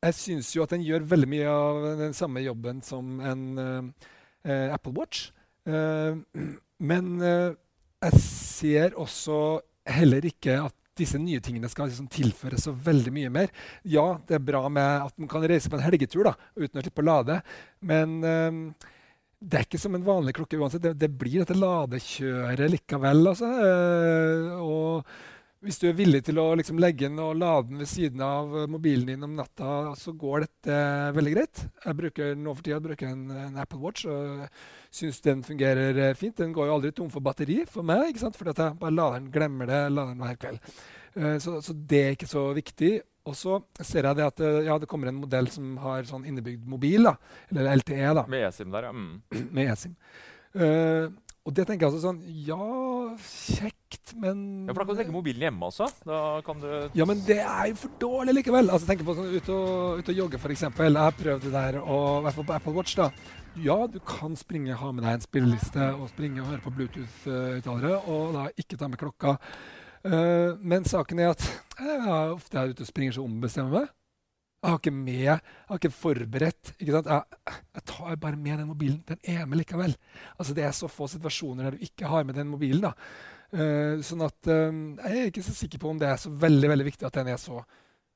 Jeg 0.00 0.16
syns 0.16 0.50
jo 0.54 0.64
at 0.64 0.72
den 0.72 0.84
gjør 0.84 1.04
veldig 1.10 1.28
mye 1.28 1.48
av 1.52 1.86
den 1.98 2.14
samme 2.16 2.40
jobben 2.40 2.78
som 2.84 3.18
en 3.20 3.42
uh, 3.60 4.68
Apple 4.72 4.94
Watch. 4.96 5.28
Uh, 5.68 6.16
men 6.80 7.10
uh, 7.20 7.52
jeg 8.06 8.20
ser 8.24 8.96
også 8.96 9.58
heller 9.90 10.24
ikke 10.24 10.54
at 10.62 10.76
disse 10.96 11.20
nye 11.20 11.40
tingene 11.44 11.68
skal 11.72 11.90
liksom 11.90 12.08
tilføre 12.12 12.56
så 12.60 12.72
veldig 12.72 13.12
mye 13.12 13.32
mer. 13.32 13.52
Ja, 13.84 14.14
det 14.24 14.38
er 14.38 14.46
bra 14.46 14.62
med 14.72 15.04
at 15.10 15.20
man 15.20 15.28
kan 15.32 15.44
reise 15.48 15.68
på 15.68 15.76
en 15.76 15.84
helgetur 15.84 16.24
da, 16.28 16.32
uten 16.56 16.80
å 16.80 16.84
slippe 16.84 17.04
å 17.04 17.08
lade, 17.08 17.38
men 17.88 18.18
det 18.20 19.56
er 19.56 19.64
ikke 19.64 19.80
som 19.80 19.96
en 19.96 20.04
vanlig 20.04 20.34
klokke 20.36 20.60
uansett. 20.60 20.84
Det, 20.84 20.92
det 21.00 21.08
blir 21.16 21.40
dette 21.40 21.56
ladekjøret 21.56 22.74
likevel. 22.74 23.30
Altså. 23.32 23.48
Og 24.60 25.08
hvis 25.64 25.78
du 25.82 25.86
er 25.90 25.96
villig 25.98 26.22
til 26.24 26.38
å 26.40 26.46
liksom 26.56 26.78
legge 26.80 27.04
den 27.08 27.18
og 27.20 27.34
lade 27.36 27.68
den 27.68 27.82
ved 27.82 27.88
siden 27.90 28.22
av 28.24 28.54
eh, 28.62 28.68
mobilen 28.70 29.10
din 29.10 29.26
om 29.26 29.34
natta, 29.36 29.92
så 30.00 30.14
går 30.16 30.46
dette 30.46 30.78
veldig 31.16 31.34
greit. 31.34 31.64
Jeg 31.84 31.98
bruker 31.98 32.32
nå 32.38 32.54
for 32.56 32.64
tida 32.64 32.80
bruker 32.84 33.10
en, 33.12 33.26
en 33.48 33.60
Apple 33.60 33.80
Watch 33.82 34.06
og 34.08 34.46
syns 34.94 35.20
den 35.26 35.44
fungerer 35.44 36.00
eh, 36.06 36.16
fint. 36.16 36.38
Den 36.40 36.54
går 36.56 36.70
jo 36.70 36.78
aldri 36.78 36.94
tom 36.96 37.12
for 37.12 37.24
batteri 37.24 37.60
for 37.68 37.84
meg, 37.86 38.08
ikke 38.10 38.24
sant? 38.24 38.40
fordi 38.40 38.54
at 38.56 38.64
jeg 38.64 38.80
bare 38.80 38.96
lader 38.96 39.20
den, 39.20 39.30
glemmer 39.36 39.68
det, 39.70 39.82
lader 39.92 40.16
den 40.16 40.24
hver 40.26 40.40
kveld. 40.46 40.74
Eh, 41.18 41.36
Så, 41.44 41.60
så 41.66 41.76
det 41.76 42.02
er 42.06 42.16
ikke 42.16 42.30
så 42.30 42.48
viktig. 42.56 42.92
Og 43.28 43.34
så 43.36 43.58
ser 43.84 44.06
jeg 44.08 44.16
det 44.16 44.24
at 44.24 44.40
eh, 44.40 44.62
ja, 44.64 44.78
det 44.80 44.88
kommer 44.88 45.10
en 45.10 45.20
modell 45.20 45.50
som 45.52 45.74
har 45.84 46.08
sånn 46.08 46.24
innebygd 46.24 46.64
mobil, 46.64 47.04
da, 47.04 47.18
eller 47.52 47.76
LTE, 47.76 48.14
da, 48.16 48.24
Med 48.32 48.46
eSIM 48.48 48.72
der, 48.72 48.88
ja. 48.88 48.92
Mm. 48.96 49.50
med 49.58 49.74
eSIM. 49.74 49.92
Eh, 50.56 51.10
og 51.48 51.54
det 51.56 51.64
tenker 51.66 51.86
jeg 51.86 51.94
altså 51.94 52.02
sånn 52.04 52.20
Ja, 52.44 53.16
kjekt, 53.24 54.12
men 54.20 54.68
ja. 54.68 54.74
For 54.74 54.82
da 54.82 54.86
kan 54.86 54.96
du 54.96 55.00
legge 55.00 55.14
mobilen 55.14 55.46
hjemme 55.46 55.70
også. 55.70 55.88
Da 56.06 56.20
kan 56.46 56.60
du 56.60 56.68
ja, 56.96 57.06
men 57.08 57.22
det 57.26 57.38
er 57.40 57.70
jo 57.70 57.78
for 57.80 57.94
dårlig 58.02 58.36
likevel. 58.40 58.68
Altså, 58.68 58.88
tenk 58.90 59.04
på 59.06 59.16
sånn 59.16 59.32
ut 59.32 59.52
og, 59.54 60.00
ut 60.02 60.10
og 60.12 60.20
jogge, 60.22 60.40
f.eks. 60.40 60.66
Jeg 60.68 60.96
har 60.98 61.16
prøvd 61.16 61.46
det 61.48 61.52
der, 61.54 61.80
og 61.80 62.20
i 62.20 62.24
hvert 62.26 62.38
fall 62.38 62.48
på 62.50 62.56
Apple 62.58 62.74
Watch. 62.76 62.96
da. 63.00 63.10
Ja, 63.58 63.78
du 63.90 63.98
kan 64.06 64.36
springe, 64.38 64.76
ha 64.78 64.92
med 64.92 65.04
deg 65.06 65.16
en 65.16 65.24
spilleliste 65.24 65.88
og 65.96 66.10
springe 66.12 66.44
og 66.44 66.52
høre 66.52 66.64
på 66.64 66.74
Bluetooth-uttalere, 66.76 68.02
og 68.12 68.36
da 68.36 68.46
ikke 68.60 68.78
ta 68.78 68.90
med 68.90 69.00
klokka. 69.00 69.38
Uh, 70.00 70.56
men 70.64 70.86
saken 70.88 71.18
er 71.20 71.34
at 71.34 71.42
jeg 71.80 71.96
er 71.98 72.30
ofte 72.32 72.56
er 72.56 72.70
ute 72.72 72.86
og 72.86 72.88
springer 72.88 73.16
så 73.16 73.24
ombestemmer 73.24 73.82
meg. 73.82 73.90
Jeg 74.60 74.68
har 74.68 74.80
ikke 74.80 74.92
med, 74.92 75.20
jeg 75.24 75.40
har 75.40 75.78
ikke 75.78 75.94
forberedt. 75.96 76.74
ikke? 76.76 77.00
Jeg, 77.00 77.58
jeg 77.78 77.84
tar 77.88 78.16
bare 78.20 78.36
med 78.36 78.58
den 78.60 78.68
mobilen. 78.68 79.02
Den 79.08 79.20
er 79.24 79.46
med 79.48 79.62
likevel. 79.62 79.96
Altså 80.36 80.54
Det 80.54 80.64
er 80.64 80.74
så 80.76 80.88
få 80.88 81.08
situasjoner 81.08 81.64
der 81.64 81.78
du 81.78 81.84
ikke 81.86 82.10
har 82.10 82.26
med 82.28 82.36
den 82.36 82.50
mobilen. 82.52 82.84
Eh, 83.50 84.02
sånn 84.06 84.20
at 84.22 84.46
uh, 84.46 84.70
jeg 84.70 85.10
er 85.10 85.30
ikke 85.30 85.42
så 85.42 85.54
sikker 85.56 85.80
på 85.82 85.88
om 85.90 85.98
det 85.98 86.06
er 86.06 86.20
så 86.22 86.30
veldig 86.30 86.68
veldig 86.70 86.84
viktig 86.86 87.06
at 87.08 87.16
den 87.18 87.32
er 87.32 87.40
så 87.40 87.64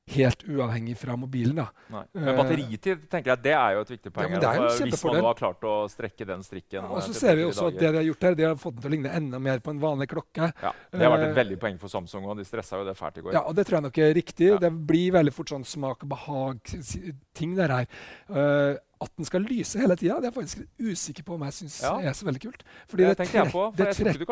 helt 0.07 0.43
uavhengig 0.47 0.95
fra 0.97 1.15
mobilen. 1.17 1.55
da. 1.55 1.67
Nei. 1.89 2.03
Men 2.13 2.27
Eh, 2.29 2.35
batteritid 2.37 3.09
tenker 3.09 3.31
jeg, 3.33 3.41
det 3.41 3.53
er 3.57 3.73
jo 3.73 3.79
et 3.81 3.89
viktig 3.89 4.11
poeng. 4.13 4.29
jo 4.29 4.39
altså, 4.39 4.83
hvis 4.85 5.03
man 5.03 5.23
har 5.25 5.33
klart 5.33 5.61
å 5.65 5.89
strekke 5.89 6.25
den 6.29 6.43
strikken 6.45 6.83
Og 6.85 6.97
eh, 6.99 7.07
så 7.07 7.13
ser 7.13 7.35
vi 7.35 7.43
også 7.43 7.67
at 7.71 7.79
det 7.79 7.89
de 7.91 7.97
har 7.97 8.03
gjort 8.05 8.21
her, 8.23 8.35
de 8.35 8.43
har 8.43 8.55
fått 8.55 8.75
den 8.75 8.81
til 8.83 8.91
å 8.91 8.93
ligne 8.95 9.09
enda 9.17 9.39
mer 9.39 9.59
på 9.59 9.71
en 9.73 9.79
vanlig 9.81 10.07
klokke. 10.07 10.51
ja, 10.61 10.71
Det 10.91 11.01
har 11.01 11.09
vært 11.17 11.23
et 11.25 11.29
Eh, 11.37 11.39
veldig 11.43 11.59
poeng 11.59 11.79
for 11.79 11.87
Samsung 11.89 12.23
òg. 12.25 12.37
De 12.37 12.45
stressa 12.45 12.77
jo 12.77 12.85
det 12.85 12.95
fælt 12.95 13.17
i 13.17 13.21
går. 13.21 13.33
Ja, 13.33 13.41
og 13.41 13.55
det 13.55 13.65
tror 13.65 13.77
jeg 13.81 13.83
nok 13.89 13.97
er 13.97 14.13
riktig. 14.13 14.47
Ja. 14.53 14.57
Det 14.57 14.71
blir 14.87 15.11
veldig 15.11 15.33
fort 15.33 15.49
sånn 15.49 15.65
smak 15.65 16.03
og 16.03 16.09
behag-ting 16.09 17.55
der 17.57 17.67
her. 17.67 17.87
Eh, 18.29 18.77
at 19.01 19.11
den 19.17 19.25
skal 19.27 19.41
lyse 19.43 19.79
hele 19.79 19.95
tida, 19.99 20.15
det 20.21 20.29
er 20.29 20.31
jeg 20.31 20.35
faktisk 20.35 20.61
usikker 20.79 21.23
på 21.27 21.33
om 21.35 21.41
jeg 21.43 21.53
syns 21.57 21.81
Ja. 21.83 21.93
er 21.99 22.13
så 22.15 22.25
veldig 22.25 22.41
kult. 22.45 22.63
Fordi 22.87 23.03
det 23.03 23.17
jeg 23.33 23.51
på. 23.51 23.63
For 23.65 23.75
det 23.75 23.87
trekker 23.97 24.25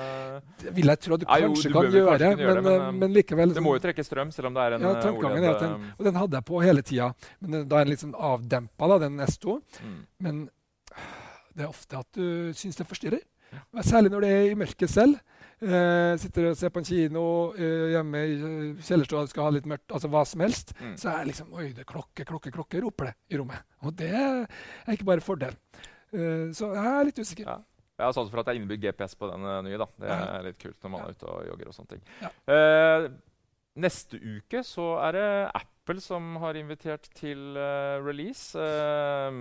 eh, 0.00 0.40
Det 0.64 0.74
vil 0.76 0.86
jeg 0.90 1.00
tro 1.00 1.14
at 1.14 1.20
du 1.20 1.26
Ja, 1.28 1.36
jo, 1.38 1.48
kanskje 1.52 1.68
du 1.68 1.72
kan 1.72 1.82
gjøre, 1.92 2.18
kanskje 2.18 2.30
gjøre 2.40 2.54
men, 2.54 2.64
det, 2.64 2.72
eh, 2.74 2.80
men, 2.90 2.98
men 2.98 3.12
likevel 3.14 3.54
Det 3.54 3.62
må 3.62 3.74
jo 3.76 3.82
trekke 3.86 4.04
strøm, 4.04 4.32
selv 4.34 4.46
om 4.50 4.54
det 4.54 4.62
er 4.66 4.72
en 4.78 4.80
Ja, 4.82 4.90
eh, 4.96 5.02
tankegangen 5.02 5.44
er 5.44 5.58
den, 5.60 5.92
og 5.98 6.04
den 6.04 6.14
hadde 6.14 6.36
jeg 6.40 6.44
på 6.50 6.62
hele 6.64 6.82
tida. 6.82 7.14
Men 7.40 7.50
den- 7.50 7.68
da 7.68 7.76
er 7.76 7.84
den 7.84 7.90
litt 7.94 8.00
sånn 8.04 8.14
avdempa, 8.18 8.88
da, 8.88 8.98
den 8.98 9.18
S2. 9.20 9.56
eh, 9.56 9.84
mm. 9.86 10.00
Men 10.20 10.50
det 11.54 11.64
er 11.64 11.68
ofte 11.68 11.98
at 11.98 12.10
du 12.12 12.52
syns 12.54 12.76
det 12.76 12.86
forstyrrer. 12.88 13.22
Særlig 13.86 14.12
når 14.12 14.26
det 14.26 14.32
er 14.36 14.48
i 14.50 14.58
mørket 14.58 14.92
selv. 14.92 15.20
Eh, 15.60 16.14
sitter 16.16 16.46
og 16.48 16.56
ser 16.56 16.72
på 16.72 16.80
en 16.80 16.86
kino 16.88 17.22
eh, 17.52 17.90
hjemme 17.92 18.20
i 18.24 18.36
eh, 18.36 18.84
kjellerstua 18.86 19.26
skal 19.28 19.44
ha 19.44 19.54
litt 19.58 19.66
mørkt, 19.68 19.90
altså 19.92 20.08
hva 20.08 20.22
som 20.24 20.40
helst. 20.40 20.72
Mm. 20.80 20.94
Så 21.00 21.10
er 21.12 21.26
liksom 21.28 21.50
Oi, 21.52 21.66
det 21.76 21.84
er 21.84 21.90
klokke, 21.90 22.24
klokke, 22.24 22.52
klokke, 22.54 22.80
roper 22.80 23.10
det 23.10 23.16
i 23.28 23.40
rommet. 23.40 23.66
Og 23.84 23.92
det 23.98 24.08
er 24.16 24.94
ikke 24.94 25.10
bare 25.10 25.24
fordel. 25.24 25.58
Eh, 26.16 26.48
så 26.56 26.72
jeg 26.72 26.94
er 26.94 27.10
litt 27.10 27.20
usikker. 27.20 27.50
Ja. 27.50 27.58
Jeg 28.00 28.08
har 28.08 28.16
sansen 28.16 28.32
for 28.32 28.40
at 28.40 28.48
det 28.48 28.54
er 28.54 28.60
innebygd 28.62 28.86
GPS 28.86 29.18
på 29.20 29.28
den 29.28 29.44
eh, 29.44 29.58
nye. 29.66 29.80
da. 29.80 29.88
Det 30.00 30.14
er 30.14 30.46
litt 30.48 30.62
kult 30.62 30.78
når 30.80 30.94
man 30.94 31.04
er 31.04 31.18
ute 31.18 31.28
og 31.28 31.50
jogger 31.50 31.68
og 31.68 31.76
sånne 31.76 31.92
ting. 31.92 32.06
Ja. 32.22 32.30
Eh, 32.54 33.10
neste 33.80 34.20
uke 34.20 34.64
så 34.66 34.86
er 35.04 35.18
det 35.18 35.28
Apple 35.60 36.00
som 36.04 36.32
har 36.42 36.56
invitert 36.58 37.08
til 37.18 37.58
uh, 37.58 38.00
release. 38.04 38.56
Eh, 38.56 39.40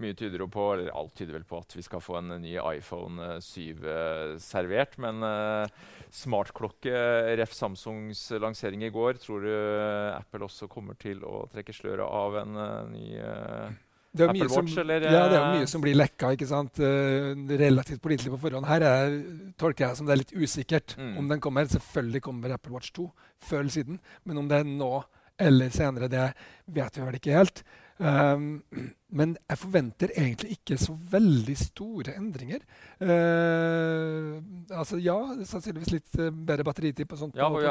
mye 0.00 0.14
tyder 0.18 0.42
jo 0.44 0.46
på, 0.52 0.64
eller 0.74 0.92
alt 0.94 1.14
tyder 1.18 1.34
vel 1.38 1.46
på 1.48 1.58
at 1.60 1.74
vi 1.76 1.82
skal 1.84 2.00
få 2.04 2.18
en 2.20 2.36
ny 2.42 2.54
iPhone 2.60 3.18
eh, 3.36 3.40
7 3.42 3.60
eh, 3.82 4.36
servert. 4.42 4.94
Men 5.02 5.22
uh, 5.24 5.66
smartklokke, 6.14 6.92
ref. 7.40 7.52
Samsungs 7.58 8.22
lansering 8.40 8.84
i 8.86 8.92
går, 8.94 9.18
tror 9.22 9.44
du 9.44 9.50
eh, 9.50 10.14
Apple 10.18 10.46
også 10.46 10.68
kommer 10.70 10.96
til 11.00 11.20
å 11.26 11.42
trekke 11.52 11.74
sløret 11.74 12.06
av 12.06 12.36
en 12.42 12.56
eh, 12.62 12.88
ny 12.92 13.04
eh, 13.18 13.76
Det 14.14 14.24
er 14.24 14.30
Apple 14.32 14.48
Watch, 14.52 14.72
som, 14.76 14.82
eller, 14.84 15.04
ja, 15.08 15.24
det 15.28 15.36
er 15.38 15.44
eh, 15.48 15.58
mye 15.58 15.70
som 15.70 15.82
blir 15.84 15.98
lekka 15.98 16.30
ikke 16.36 16.48
sant? 16.48 16.78
Eh, 16.80 17.32
relativt 17.60 18.02
pålitelig 18.04 18.32
på 18.36 18.40
forhånd. 18.46 18.68
Her 18.70 18.86
er, 18.88 19.18
tolker 19.60 19.88
jeg 19.88 19.98
som 19.98 20.08
det 20.08 20.14
er 20.16 20.22
litt 20.24 20.36
usikkert 20.36 20.96
Mm. 20.98 21.16
om 21.20 21.28
den 21.34 21.40
kommer. 21.44 21.66
Selvfølgelig 21.70 22.22
kommer 22.24 22.54
Apple 22.56 22.72
Watch 22.76 22.92
2 22.96 23.08
før 23.50 23.60
eller 23.64 23.74
siden, 23.74 24.00
men 24.24 24.38
om 24.44 24.48
det 24.50 24.62
er 24.62 24.70
nå 24.70 24.92
eller 25.38 25.70
senere, 25.70 26.08
det 26.10 26.24
vet 26.66 26.96
vi 26.98 27.04
vel 27.06 27.14
ikke 27.20 27.36
helt. 27.36 27.60
Um, 27.98 28.62
men 29.10 29.32
jeg 29.50 29.58
forventer 29.58 30.12
egentlig 30.14 30.54
ikke 30.58 30.76
så 30.78 30.94
veldig 31.10 31.54
store 31.58 32.14
endringer. 32.18 32.62
Uh, 33.02 34.38
altså 34.76 35.00
ja, 35.02 35.16
sannsynligvis 35.48 35.90
litt 35.96 36.18
eh, 36.20 36.30
bedre 36.30 36.66
batteritid 36.68 37.08
på 37.10 37.18
sånt. 37.18 37.38
Ja, 37.38 37.48
på- 37.50 37.62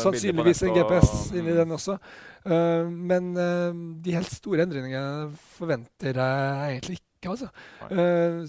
Sannsynligvis 0.00 0.62
en 0.64 0.76
GPS 0.78 1.10
og- 1.12 1.36
inni 1.40 1.56
den 1.58 1.76
også. 1.76 1.98
Uh, 2.46 2.88
men 2.88 3.32
uh, 3.36 3.72
de 4.02 4.16
helt 4.16 4.32
store 4.32 4.64
endringene 4.64 5.32
forventer 5.58 6.16
jeg 6.22 6.78
egentlig 6.78 7.00
ikke. 7.02 7.08
Altså. 7.22 7.46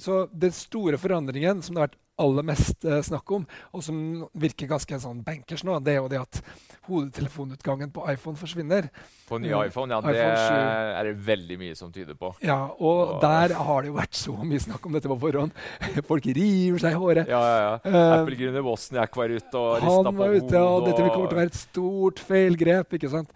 Så 0.02 0.16
den 0.34 0.54
store 0.58 0.98
forandringen 0.98 1.60
som 1.62 1.76
det 1.76 1.82
har 1.84 1.90
vært 1.92 2.00
aller 2.22 2.46
mest 2.46 2.86
eh, 2.86 3.02
snakk 3.02 3.32
om, 3.34 3.46
og 3.74 3.84
som 3.86 3.98
virker 4.38 4.70
ganske 4.70 5.00
sånn 5.02 5.24
bankers 5.26 5.64
nå, 5.66 5.80
det 5.84 5.96
er 5.96 6.02
jo 6.02 6.12
det 6.12 6.20
at 6.22 6.42
hodetelefonutgangen 6.88 7.92
på 7.96 8.04
iPhone 8.12 8.38
forsvinner. 8.38 8.90
På 9.30 9.40
ny 9.42 9.50
iPhone, 9.50 9.94
ja, 9.94 10.00
iPhone 10.04 10.14
det 10.14 11.00
er 11.00 11.10
det 11.10 11.14
veldig 11.26 11.58
mye 11.62 11.78
som 11.80 11.92
tyder 11.96 12.18
på. 12.20 12.34
Ja, 12.46 12.60
og 12.78 13.16
Og- 13.16 13.22
der 13.22 13.56
har 13.56 13.82
det 13.82 13.90
jo 13.90 13.98
vært 13.98 14.14
så 14.20 14.36
mye 14.44 14.60
snakk 14.60 14.86
om 14.86 14.94
dette 14.94 15.10
på 15.10 15.20
forhånd. 15.20 15.52
Folk 16.12 16.26
river 16.26 16.80
seg 16.80 16.92
i 16.92 17.02
håret. 17.02 17.28
Ja, 17.28 17.42
ja, 17.42 17.60
ja. 17.64 17.76
Uh, 17.88 18.22
Apple-gründer 18.22 18.64
Wozniak 18.64 19.16
var 19.16 19.30
ute 19.34 19.58
og 19.58 19.82
rista 19.82 19.96
Han 20.04 20.14
på 20.14 20.18
var 20.20 20.38
ute, 20.38 20.60
og 20.62 20.86
dette 20.88 21.02
vil 21.02 21.14
komme 21.16 21.30
til 21.30 21.38
å 21.38 21.42
være 21.42 21.54
et 21.54 21.62
stort 21.62 22.20
feilgrep. 22.20 22.94
ikke 23.00 23.10
sant? 23.10 23.32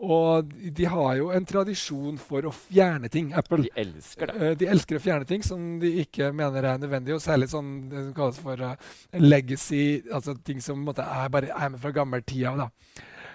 Og 0.00 0.48
de 0.72 0.86
har 0.88 1.16
jo 1.18 1.26
en 1.36 1.44
tradisjon 1.44 2.16
for 2.16 2.46
å 2.48 2.52
fjerne 2.56 3.10
ting, 3.12 3.34
Apple. 3.36 3.66
De 3.66 3.72
elsker 3.82 4.30
det. 4.30 4.36
Eh, 4.40 4.54
De 4.62 4.68
elsker 4.72 4.96
å 4.96 5.02
fjerne 5.04 5.26
ting 5.28 5.42
som 5.44 5.74
de 5.82 5.90
ikke 6.06 6.30
mener 6.32 6.64
er 6.64 6.78
nødvendig, 6.80 7.12
og 7.18 7.20
særlig 7.20 7.50
sånn 7.52 7.68
det 7.90 8.06
som 8.06 8.14
kalles 8.16 8.38
for 8.40 8.62
eh, 8.64 8.90
legacy, 9.20 9.82
altså 10.08 10.32
ting 10.40 10.62
som 10.64 10.80
måte 10.86 11.04
er, 11.04 11.28
bare 11.28 11.52
er 11.52 11.68
med 11.74 11.82
fra 11.82 11.92
gammeltida. 11.92 12.54
da. 12.62 12.70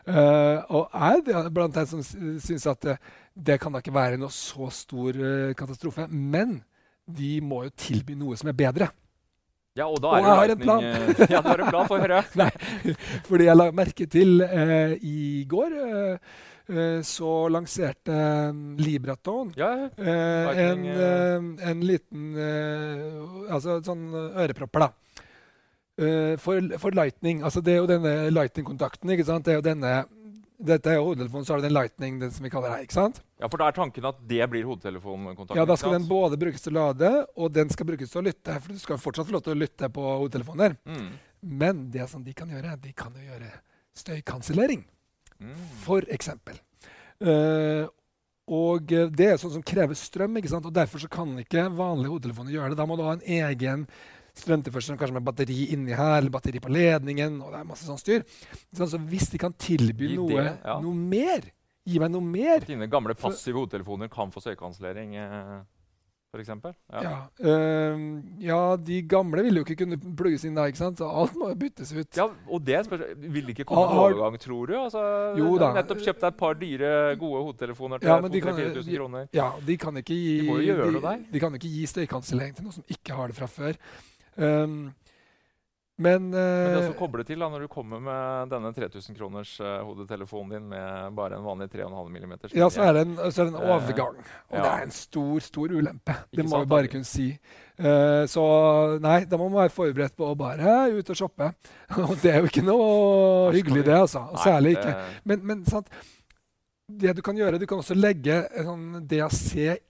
Eh, 0.06 0.74
og 0.74 0.90
er 0.94 1.50
blant 1.54 1.78
dem 1.78 1.86
som 1.90 2.02
syns 2.42 2.66
at 2.72 2.88
det 3.36 3.60
kan 3.62 3.74
da 3.76 3.84
ikke 3.84 3.94
være 3.94 4.18
noe 4.22 4.34
så 4.34 4.72
stor 4.74 5.22
katastrofe. 5.60 6.08
Men 6.10 6.64
de 7.06 7.36
må 7.46 7.68
jo 7.68 7.76
tilby 7.78 8.16
noe 8.18 8.38
som 8.42 8.50
er 8.50 8.58
bedre. 8.58 8.90
Ja, 9.76 9.86
og 9.92 10.00
da 10.02 10.08
Og 10.08 10.18
er 10.18 10.24
jeg 10.24 10.40
har 10.40 10.52
en 10.56 10.60
plan. 10.66 10.84
Ja, 11.30 11.42
du 11.44 11.50
har 11.52 11.62
en 11.62 11.70
plan, 11.70 11.88
få 11.90 11.98
høre. 12.00 12.24
Nei, 12.42 12.50
fordi 13.28 13.50
jeg 13.52 13.58
la 13.60 13.70
merke 13.76 14.08
til 14.10 14.40
i 15.04 15.44
går 15.52 15.76
så 17.06 17.32
lanserte 17.54 18.14
eh, 18.16 18.54
Libraton 18.82 19.52
Ja, 19.56 19.70
eh, 19.98 20.62
en, 20.66 20.86
eh, 20.86 21.70
en 21.70 21.84
liten 21.86 22.32
eh, 22.42 23.52
Altså 23.54 23.78
sånn 23.86 24.08
ørepropper, 24.16 24.88
da. 24.88 24.90
Eh, 25.96 26.36
for, 26.42 26.60
for 26.82 26.92
Lightning. 26.98 27.44
Altså 27.46 27.62
det 27.64 27.76
er 27.76 27.84
jo 27.84 27.90
denne 27.90 28.16
Lightning-kontakten. 28.34 29.14
ikke 29.14 29.28
sant? 29.28 29.46
Det 29.46 29.54
er 29.54 29.62
jo 29.62 29.68
denne 29.70 29.94
dette 30.56 30.88
er 30.88 30.96
jo 31.02 31.10
hodetelefonen, 31.10 31.44
så 31.44 31.52
har 31.54 31.60
du 31.60 31.66
den 31.68 31.74
Lightning, 31.76 32.18
den 32.22 32.32
som 32.32 32.46
vi 32.46 32.50
kaller 32.50 32.72
her. 32.72 32.84
ikke 32.86 32.96
sant? 32.96 33.18
ja, 33.42 33.50
for 33.52 33.60
da 33.60 33.68
er 33.68 33.76
tanken 33.76 34.06
at 34.08 34.22
det 34.24 34.46
blir 34.50 34.64
hodetelefonkontakten. 34.64 35.60
Ja, 35.60 35.66
Da 35.68 35.76
skal 35.76 35.98
den 35.98 36.08
både 36.08 36.40
brukes 36.40 36.64
til 36.64 36.78
å 36.78 36.86
lade, 36.88 37.10
og 37.36 37.52
den 37.52 37.70
skal 37.70 37.90
brukes 37.90 38.10
til 38.10 38.22
å 38.22 38.26
lytte. 38.30 38.56
For 38.64 38.72
du 38.72 38.80
skal 38.80 39.02
fortsatt 39.04 39.28
få 39.28 39.36
lov 39.36 39.44
til 39.44 39.52
å 39.56 39.60
lytte 39.60 39.90
på 39.92 40.06
hodetelefoner. 40.24 40.78
Mm. 40.88 41.10
Men 41.60 41.84
det 41.92 42.08
som 42.10 42.24
de 42.24 42.34
kan 42.34 42.50
gjøre, 42.50 42.78
de 42.82 42.94
kan 42.96 43.12
jo 43.20 43.28
gjøre 43.28 43.52
støykansellering. 44.00 44.86
For 45.84 46.06
eksempel. 46.14 46.60
Uh, 47.24 47.86
og 48.46 48.92
det 48.92 49.26
er 49.26 49.40
sånn 49.42 49.56
som 49.56 49.64
krever 49.66 49.98
strøm, 49.98 50.38
ikke 50.38 50.52
sant? 50.52 50.68
og 50.70 50.74
derfor 50.76 51.02
så 51.02 51.10
kan 51.10 51.32
ikke 51.42 51.66
vanlige 51.74 52.14
hodetelefoner 52.14 52.54
gjøre 52.54 52.74
det. 52.74 52.78
Da 52.78 52.86
må 52.86 52.98
du 52.98 53.06
ha 53.08 53.16
en 53.16 53.26
egen 53.26 53.88
strømtilførsel, 54.36 54.98
kanskje 55.00 55.16
med 55.16 55.26
batteri 55.26 55.70
inni 55.74 55.96
her, 55.96 56.20
eller 56.20 56.34
batteri 56.34 56.62
på 56.62 56.72
ledningen. 56.74 57.40
og 57.42 57.54
det 57.54 57.62
er 57.62 57.70
masse 57.72 57.88
sånn 57.88 58.02
styr. 58.02 58.26
Så 58.76 59.00
hvis 59.10 59.32
de 59.34 59.42
kan 59.42 59.56
tilby 59.58 60.14
noe, 60.14 60.30
det, 60.30 60.46
ja. 60.62 60.78
noe 60.84 60.94
mer, 60.94 61.48
gi 61.86 62.02
meg 62.02 62.12
noe 62.14 62.26
mer 62.26 62.60
At 62.64 62.70
dine 62.70 62.90
gamle 62.92 63.16
passive 63.18 63.62
hodetelefoner 63.62 64.12
kan 64.14 64.34
få 64.34 64.44
støykansellering, 64.44 65.16
eh, 65.22 65.56
f.eks. 66.36 66.52
Ja. 66.94 67.02
ja. 67.06 67.16
øh, 67.40 68.04
ja, 68.44 68.60
de 68.78 69.02
gamle 69.10 69.44
vil 69.48 69.60
jo 69.62 69.64
ikke 69.66 69.78
kunne 69.84 69.98
plugges 70.18 70.46
inn 70.46 70.58
der. 70.58 70.70
ikke 70.72 70.82
sant? 70.82 71.00
så 71.00 71.08
alt 71.10 71.38
må 71.40 71.50
byttes 71.60 71.94
ut. 71.96 72.10
Ja, 72.18 72.28
og 72.48 72.66
det 72.66 72.82
Vil 73.18 73.46
det 73.46 73.56
ikke 73.56 73.68
komme 73.72 73.88
en 73.88 74.02
overgang, 74.04 74.40
tror 74.40 74.66
du? 74.72 74.76
Altså, 74.84 75.02
Jo 75.40 75.56
da. 75.62 75.72
Nettopp 75.80 76.04
kjøpt 76.04 76.22
deg 76.22 76.28
et 76.34 76.40
par 76.40 76.60
dyre, 76.60 76.92
gode 77.22 77.44
hodetelefoner 77.48 78.04
til 78.04 78.10
Ja, 78.12 78.20
men 78.22 78.32
de 78.32 78.42
2 78.42 78.46
kan- 78.48 78.60
4000 78.60 78.98
kroner. 78.98 79.28
Ja, 79.34 79.50
de 79.68 79.78
kan 79.78 79.98
ikke 79.98 80.14
gi, 80.14 80.42
De 80.48 81.02
de, 81.02 81.26
de 81.34 81.40
kan 81.40 81.54
ikke 81.54 81.72
gi 81.72 81.86
støykansellering 81.86 82.56
til 82.56 82.64
noen 82.68 82.74
som 82.74 82.84
ikke 82.90 83.14
har 83.16 83.28
det 83.28 83.36
fra 83.36 83.48
før. 83.48 83.74
Um, 84.38 84.94
men, 85.98 86.26
Men 86.30 86.74
det 86.76 86.80
eh, 86.82 86.90
å 86.92 86.96
koble 87.00 87.24
til 87.24 87.40
da, 87.40 87.48
når 87.48 87.62
du 87.66 87.68
kommer 87.72 88.02
med 88.04 88.50
denne 88.52 88.72
3000 88.76 89.16
kroners 89.16 89.54
uh, 89.64 89.78
hodetelefonen 89.88 90.50
din 90.52 90.66
med 90.74 91.14
bare 91.16 91.38
en 91.38 91.46
vanlig 91.46 91.70
3,5 91.72 92.10
mm 92.12 92.34
ja, 92.52 92.68
så 92.68 92.84
er 92.84 92.98
det 92.98 93.04
en, 93.06 93.14
så 93.32 93.46
er 93.46 93.48
det 93.48 93.54
en 93.54 93.62
Eh, 93.62 93.72
overgang. 93.78 94.18
Og 94.52 94.58
ja. 94.58 94.64
det 94.66 94.72
er 94.74 94.84
en 94.90 94.92
stor, 94.98 95.38
stor 95.46 95.72
ulempe. 95.72 96.18
Det 96.36 96.44
må 96.44 96.52
sant, 96.58 96.66
vi 96.66 96.72
bare 96.76 96.92
kunne 96.92 97.08
si. 97.08 97.30
Uh, 97.80 98.26
så 98.28 98.44
nei, 99.04 99.22
da 99.24 99.40
må 99.40 99.48
man 99.48 99.62
være 99.64 99.76
forberedt 99.78 100.18
på 100.20 100.28
å 100.28 100.36
bare 100.40 100.76
ut 100.98 101.14
og 101.16 101.22
shoppe. 101.22 101.50
Og 102.10 102.14
det 102.20 102.34
er 102.34 102.44
jo 102.44 102.52
ikke 102.52 102.66
noe 102.68 103.56
hyggelig, 103.56 103.86
det, 103.88 103.96
altså. 103.96 104.26
Og 104.36 104.44
Særlig 104.44 104.76
ikke. 104.76 104.94
Men, 105.32 105.48
men 105.48 105.64
sant, 105.70 105.88
det 106.92 107.16
du 107.18 107.24
kan 107.26 107.40
gjøre, 107.40 107.58
du 107.58 107.66
kan 107.66 107.80
også 107.82 107.96
legge 107.98 108.44
det 108.46 108.64
sånn 108.68 109.00
DAC 109.10 109.40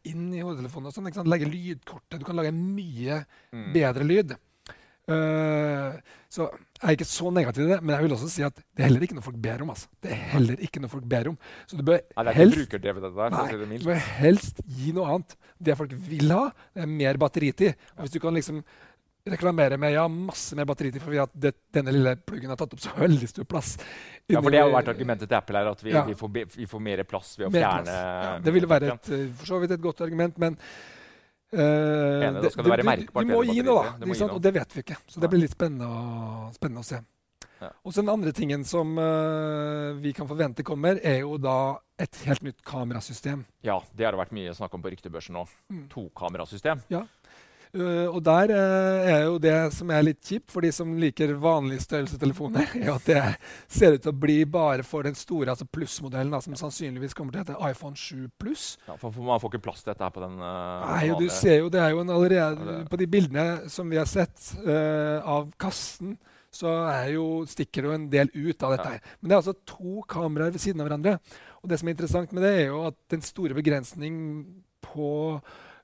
inn 0.07 0.29
i 0.31 0.45
hodetelefonen. 0.45 0.93
sånn, 0.95 1.09
ikke? 1.09 1.25
Legge 1.27 1.49
lydkortet. 1.49 2.21
Du 2.21 2.29
kan 2.29 2.37
lage 2.37 2.53
mye 2.55 3.23
Mm. 3.51 3.71
bedre 3.73 4.05
lyd. 4.05 4.37
Eh, 5.07 5.97
så 6.35 6.47
jeg 6.49 6.87
er 6.89 6.95
ikke 6.97 7.07
så 7.07 7.29
negativ 7.31 7.61
til 7.63 7.69
det, 7.71 7.77
men 7.85 7.93
jeg 7.95 8.05
vil 8.07 8.15
også 8.17 8.29
si 8.31 8.43
at 8.45 8.55
det 8.57 8.83
er 8.83 8.89
heller 8.89 9.05
ikke 9.05 9.15
noe 9.17 9.25
folk 9.25 9.37
ber 9.41 9.61
om. 9.63 9.69
altså. 9.75 9.87
Det 10.03 10.11
er 10.11 10.23
heller 10.33 10.63
ikke 10.65 10.81
noe 10.83 10.91
folk 10.91 11.05
ber 11.11 11.29
om. 11.31 11.37
Så 11.69 11.77
du 11.79 11.83
bør 11.87 12.01
Nei, 12.01 12.33
helst, 12.35 12.73
der. 12.73 13.29
nei, 13.35 13.77
du 13.79 13.85
bør 13.85 14.01
helst 14.19 14.59
gi 14.65 14.91
noe 14.97 15.13
annet. 15.13 15.37
Det 15.69 15.77
folk 15.79 15.93
vil 16.09 16.33
ha, 16.35 16.49
det 16.75 16.83
er 16.83 16.91
mer 16.91 17.21
batteritid. 17.21 17.77
Og 17.95 18.03
hvis 18.05 18.15
du 18.17 18.19
kan 18.23 18.35
liksom 18.35 18.59
reklamere 19.25 19.77
med 19.81 19.95
ja, 19.95 20.03
masse 20.11 20.53
mer 20.57 20.67
batteritid 20.69 21.01
fordi 21.01 21.17
at 21.17 21.31
det, 21.33 21.55
denne 21.73 21.89
lille 21.95 22.11
pluggen 22.29 22.51
har 22.51 22.59
tatt 22.59 22.75
opp 22.75 22.81
så 22.83 22.91
veldig 22.93 23.25
stor 23.31 23.47
plass 23.49 23.71
Ja, 24.29 24.37
for 24.37 24.53
det 24.53 24.59
har 24.61 24.69
vært 24.69 24.91
argumentet 24.91 25.31
til 25.31 25.37
Apple 25.39 25.57
her, 25.57 25.71
at 25.71 25.81
vi, 25.81 25.95
Ja. 25.95 26.03
vi, 26.05 26.13
får, 26.13 26.29
vi 26.53 26.67
får 26.69 26.83
mer 26.85 27.01
plass 27.09 27.31
ved 27.39 27.47
å 27.47 27.49
Mer 27.55 27.63
fjerne 27.63 27.87
plass. 27.87 27.95
Ja, 28.27 28.35
det 28.45 28.53
ville 28.53 28.69
være 28.69 28.91
et, 28.93 29.09
eh, 29.17 29.23
for 29.39 29.49
så 29.49 29.61
vidt 29.63 29.73
et 29.73 29.81
godt 29.81 30.03
argument, 30.05 30.37
men 30.37 30.59
eh, 31.53 32.27
Enig, 32.27 32.41
da 32.43 32.51
skal 32.53 32.67
det 32.67 32.73
være 32.73 32.88
merkbart 32.88 33.27
Du 33.27 33.34
må 33.34 33.43
gi 33.47 33.60
noe, 33.62 33.84
da. 33.84 33.97
Det 34.01 34.10
gi 34.10 34.21
noe. 34.23 34.38
Og 34.38 34.41
det 34.45 34.53
vet 34.55 34.77
vi 34.77 34.86
ikke. 34.86 34.97
Så 35.10 35.21
det 35.23 35.29
blir 35.31 35.43
litt 35.43 35.53
spennende 35.53 35.89
å, 35.89 36.47
spennende 36.55 36.86
å 36.86 36.88
se. 36.88 37.01
Ja. 37.62 37.69
Og 37.88 37.93
så 37.93 38.03
Den 38.03 38.12
andre 38.12 38.34
tingen 38.36 38.65
som 38.67 38.97
uh, 38.99 39.95
vi 40.01 40.12
kan 40.13 40.27
forvente 40.27 40.65
kommer, 40.67 40.99
er 41.03 41.21
jo 41.23 41.38
da 41.41 41.77
et 42.01 42.17
helt 42.27 42.43
nytt 42.43 42.63
kamerasystem. 42.67 43.45
Ja, 43.63 43.79
det 43.95 44.08
har 44.08 44.15
det 44.15 44.19
vært 44.25 44.36
mye 44.36 44.55
snakk 44.58 44.73
om 44.75 44.84
på 44.84 44.91
ryktebørsen 44.91 45.38
nå. 45.38 45.45
Mm. 45.71 45.86
Tokamerasystem. 45.93 46.84
Eh, 47.75 48.07
og 48.07 48.21
der 48.23 48.51
uh, 48.55 49.07
er 49.09 49.23
jo 49.25 49.39
det 49.41 49.55
som 49.75 49.89
er 49.91 50.05
litt 50.07 50.21
kjipt 50.23 50.53
for 50.53 50.63
de 50.63 50.71
som 50.75 50.93
liker 50.99 51.33
vanlige 51.41 51.83
størrelsetelefoner, 51.83 52.69
er 52.83 52.91
at 52.93 53.09
det 53.09 53.23
ser 53.67 53.97
ut 53.97 54.05
til 54.05 54.13
å 54.13 54.19
bli 54.25 54.38
bare 54.47 54.85
for 54.88 55.07
den 55.07 55.17
store, 55.17 55.51
altså 55.51 55.67
plussmodellen, 55.67 56.35
som 56.45 56.55
sannsynligvis 56.59 57.17
kommer 57.17 57.35
til 57.35 57.41
å 57.41 57.45
hete 57.45 57.71
iPhone 57.73 57.99
7 57.99 58.29
pluss. 58.39 58.67
Ja, 58.88 58.95
for, 59.01 59.11
for 59.11 59.27
man 59.27 59.41
får 59.43 59.53
ikke 59.53 59.65
plass 59.67 59.83
til 59.83 59.91
dette 59.91 60.07
her 60.07 60.15
på 60.15 60.23
den 60.23 60.39
uh, 60.39 60.85
Nei, 60.85 61.09
og 61.11 61.19
du 61.19 61.27
ser 61.33 61.59
jo, 61.65 61.73
det 61.73 61.81
er 61.83 61.91
jo 61.91 62.03
en 62.03 62.13
allerede 62.13 62.77
På 62.89 62.99
de 62.99 63.07
bildene 63.09 63.45
som 63.71 63.89
vi 63.91 63.99
har 63.99 64.07
sett 64.09 64.53
av 64.65 65.49
kassen, 65.59 66.15
så 66.55 66.71
er 66.88 67.11
jo, 67.15 67.27
stikker 67.49 67.83
det 67.83 67.89
jo 67.89 67.95
en 67.97 68.07
del 68.11 68.31
ut 68.31 68.63
av 68.63 68.75
dette. 68.75 68.88
Ja. 68.88 68.95
her. 68.95 69.15
Men 69.19 69.29
det 69.29 69.35
er 69.35 69.41
altså 69.41 69.55
to 69.67 70.03
kameraer 70.09 70.53
ved 70.55 70.63
siden 70.63 70.81
av 70.81 70.88
hverandre. 70.88 71.17
Og 71.61 71.71
det 71.71 71.79
som 71.81 71.89
er 71.89 71.95
interessant 71.97 72.35
med 72.35 72.45
det, 72.45 72.53
er 72.61 72.67
jo 72.69 72.83
at 72.88 72.97
den 73.11 73.25
store 73.25 73.57
begrensning 73.57 74.17
på 74.85 75.09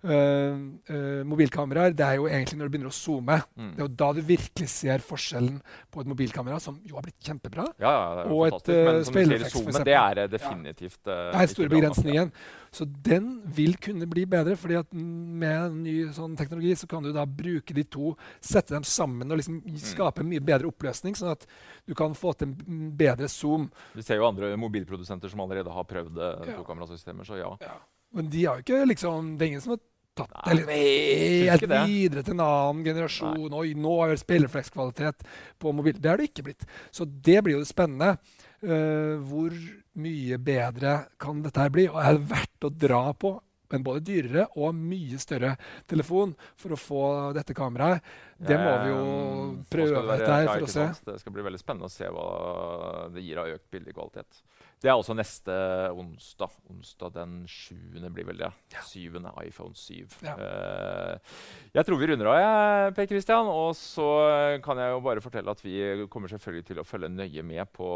eh, 0.03 0.55
eh, 0.95 1.21
mobilkameraer, 1.27 1.93
det 1.97 2.05
er 2.05 2.15
jo 2.19 2.27
egentlig 2.29 2.57
når 2.59 2.69
du 2.69 2.73
begynner 2.75 2.91
å 2.91 2.95
zoome. 2.95 3.37
Mm. 3.55 3.71
Det 3.75 3.81
er 3.81 3.85
jo 3.85 3.91
da 4.01 4.09
du 4.17 4.21
virkelig 4.21 4.69
ser 4.73 5.03
forskjellen 5.05 5.59
på 5.91 6.01
et 6.01 6.09
mobilkamera, 6.11 6.59
som 6.59 6.79
jo 6.87 6.95
har 6.97 7.05
blitt 7.05 7.19
kjempebra. 7.27 7.67
Ja, 7.81 7.91
ja, 7.91 8.25
Og 8.31 8.47
et. 8.47 8.67
Men 8.71 8.77
eh, 8.77 9.03
sier, 9.03 9.11
speilrefleks, 9.11 9.53
for 9.53 9.67
zoomen, 9.71 9.85
det 9.87 9.97
er 9.99 10.23
eh, 10.23 10.31
definitivt 10.31 10.99
uh, 11.07 11.13
Det 11.31 11.43
er 11.43 11.53
store 11.53 11.69
begrensningen. 11.75 12.33
Så 12.71 12.85
den 12.87 13.41
vil 13.51 13.75
kunne 13.83 14.07
bli 14.07 14.23
bedre, 14.31 14.55
fordi 14.55 14.77
at 14.79 14.93
med 14.95 15.73
ny 15.83 15.95
sånn 16.15 16.37
teknologi 16.39 16.71
så 16.79 16.87
kan 16.87 17.03
du 17.03 17.11
da 17.11 17.25
bruke 17.27 17.75
de 17.75 17.83
to, 17.83 18.13
sette 18.39 18.73
dem 18.73 18.83
sammen 18.87 19.29
og 19.31 19.37
liksom 19.41 19.59
Mm. 19.61 19.77
skape 19.77 20.21
en 20.23 20.29
mye 20.31 20.41
bedre 20.41 20.67
oppløsning, 20.71 21.13
sånn 21.15 21.31
at 21.35 21.45
du 21.87 21.93
kan 21.93 22.13
få 22.17 22.31
til 22.33 22.47
en 22.49 22.91
bedre 22.97 23.27
zoom. 23.29 23.69
Vi 23.93 24.01
ser 24.01 24.17
jo 24.17 24.25
andre 24.25 24.55
mobilprodusenter 24.57 25.29
som 25.29 25.39
allerede 25.43 25.69
har 25.71 25.83
prøvd 25.85 26.17
uh, 26.17 26.47
Ja. 26.47 26.55
tokamerasystemer, 26.57 27.23
så 27.27 27.37
ja. 27.37 27.51
Men 28.13 28.27
de 28.29 28.45
har 28.45 28.57
jo 28.59 28.63
ikke 28.65 28.87
liksom 28.87 29.37
Det 29.37 29.45
er 29.45 29.49
ingen 29.53 29.61
som 29.61 29.71
har 29.75 29.79
tatt 30.17 30.33
Nei, 30.45 30.55
liksom 30.59 30.73
helt 31.51 31.67
videre 31.89 32.23
til 32.25 32.35
en 32.35 32.43
annen 32.45 32.81
generasjon. 32.85 33.53
Oi, 33.61 33.73
nå 33.77 33.93
har 34.01 34.11
vi 34.13 34.21
speilreflekskvalitet 34.21 35.27
på 35.61 35.75
mobil. 35.75 35.99
Det 36.01 36.11
er 36.11 36.21
det 36.21 36.31
ikke 36.31 36.47
blitt. 36.49 36.65
Så 36.91 37.07
det 37.07 37.39
blir 37.45 37.57
jo 37.57 37.63
det 37.63 37.71
spennende. 37.71 38.17
Uh, 38.61 39.17
hvor 39.25 39.55
mye 40.01 40.37
bedre 40.41 40.97
kan 41.21 41.39
dette 41.45 41.63
her 41.63 41.71
bli? 41.73 41.87
Og 41.89 42.01
er 42.01 42.19
det 42.19 42.27
verdt 42.29 42.67
å 42.67 42.75
dra 42.83 43.05
på 43.17 43.35
en 43.71 43.85
både 43.87 44.03
dyrere 44.03 44.49
og 44.59 44.75
mye 44.75 45.15
større 45.21 45.53
telefon 45.89 46.33
for 46.59 46.75
å 46.75 46.79
få 46.79 47.03
dette 47.37 47.55
kameraet? 47.57 48.03
Det 48.35 48.59
må 48.59 48.73
vi 48.83 48.91
jo 48.91 49.01
Eh, 49.51 49.63
prøve 49.71 50.01
dette 50.17 50.31
her 50.31 50.49
for 50.49 50.65
å 50.65 50.71
se. 50.71 50.87
Det 51.05 51.19
skal 51.21 51.35
bli 51.35 51.45
veldig 51.45 51.61
spennende 51.61 51.89
å 51.89 51.93
se 51.93 52.09
hva 52.11 52.27
det 53.13 53.23
gir 53.25 53.41
av 53.41 53.51
økt 53.55 53.67
bildekvalitet. 53.73 54.41
Det 54.81 54.89
er 54.89 54.97
også 54.97 55.13
neste 55.13 55.53
onsdag. 55.93 56.55
Onsdag 56.73 57.13
den 57.13 57.35
7. 57.45 57.75
blir 58.09 58.25
vel 58.25 58.39
det. 58.41 58.49
7. 58.89 59.19
iPhone 59.45 59.75
7. 59.77 60.07
Ja. 60.25 60.33
Eh, 60.33 61.35
jeg 61.75 61.85
tror 61.85 62.01
vi 62.01 62.09
runder 62.09 62.31
av, 62.31 62.39
jeg, 62.41 62.95
Per 62.97 63.09
Christian. 63.11 63.51
Og 63.51 63.75
så 63.77 64.09
kan 64.65 64.81
jeg 64.81 64.95
jo 64.95 65.03
bare 65.05 65.21
fortelle 65.21 65.53
at 65.53 65.61
vi 65.61 66.07
kommer 66.09 66.33
selvfølgelig 66.33 66.65
til 66.71 66.81
å 66.81 66.87
følge 66.87 67.11
nøye 67.13 67.45
med 67.45 67.69
på 67.77 67.87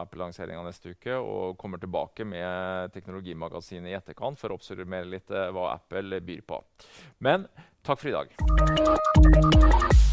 Apple-lanseringa 0.00 0.66
neste 0.66 0.96
uke. 0.96 1.14
Og 1.14 1.54
kommer 1.62 1.78
tilbake 1.82 2.26
med 2.26 2.90
Teknologimagasinet 2.96 3.92
i 3.92 3.98
etterkant 4.00 4.40
for 4.40 4.50
å 4.50 4.58
oppsummere 4.58 5.06
litt 5.14 5.30
eh, 5.30 5.52
hva 5.54 5.76
Apple 5.76 6.18
byr 6.26 6.42
på. 6.42 6.58
Men 7.22 7.46
takk 7.86 8.02
for 8.02 8.10
i 8.10 8.18
dag. 8.18 10.10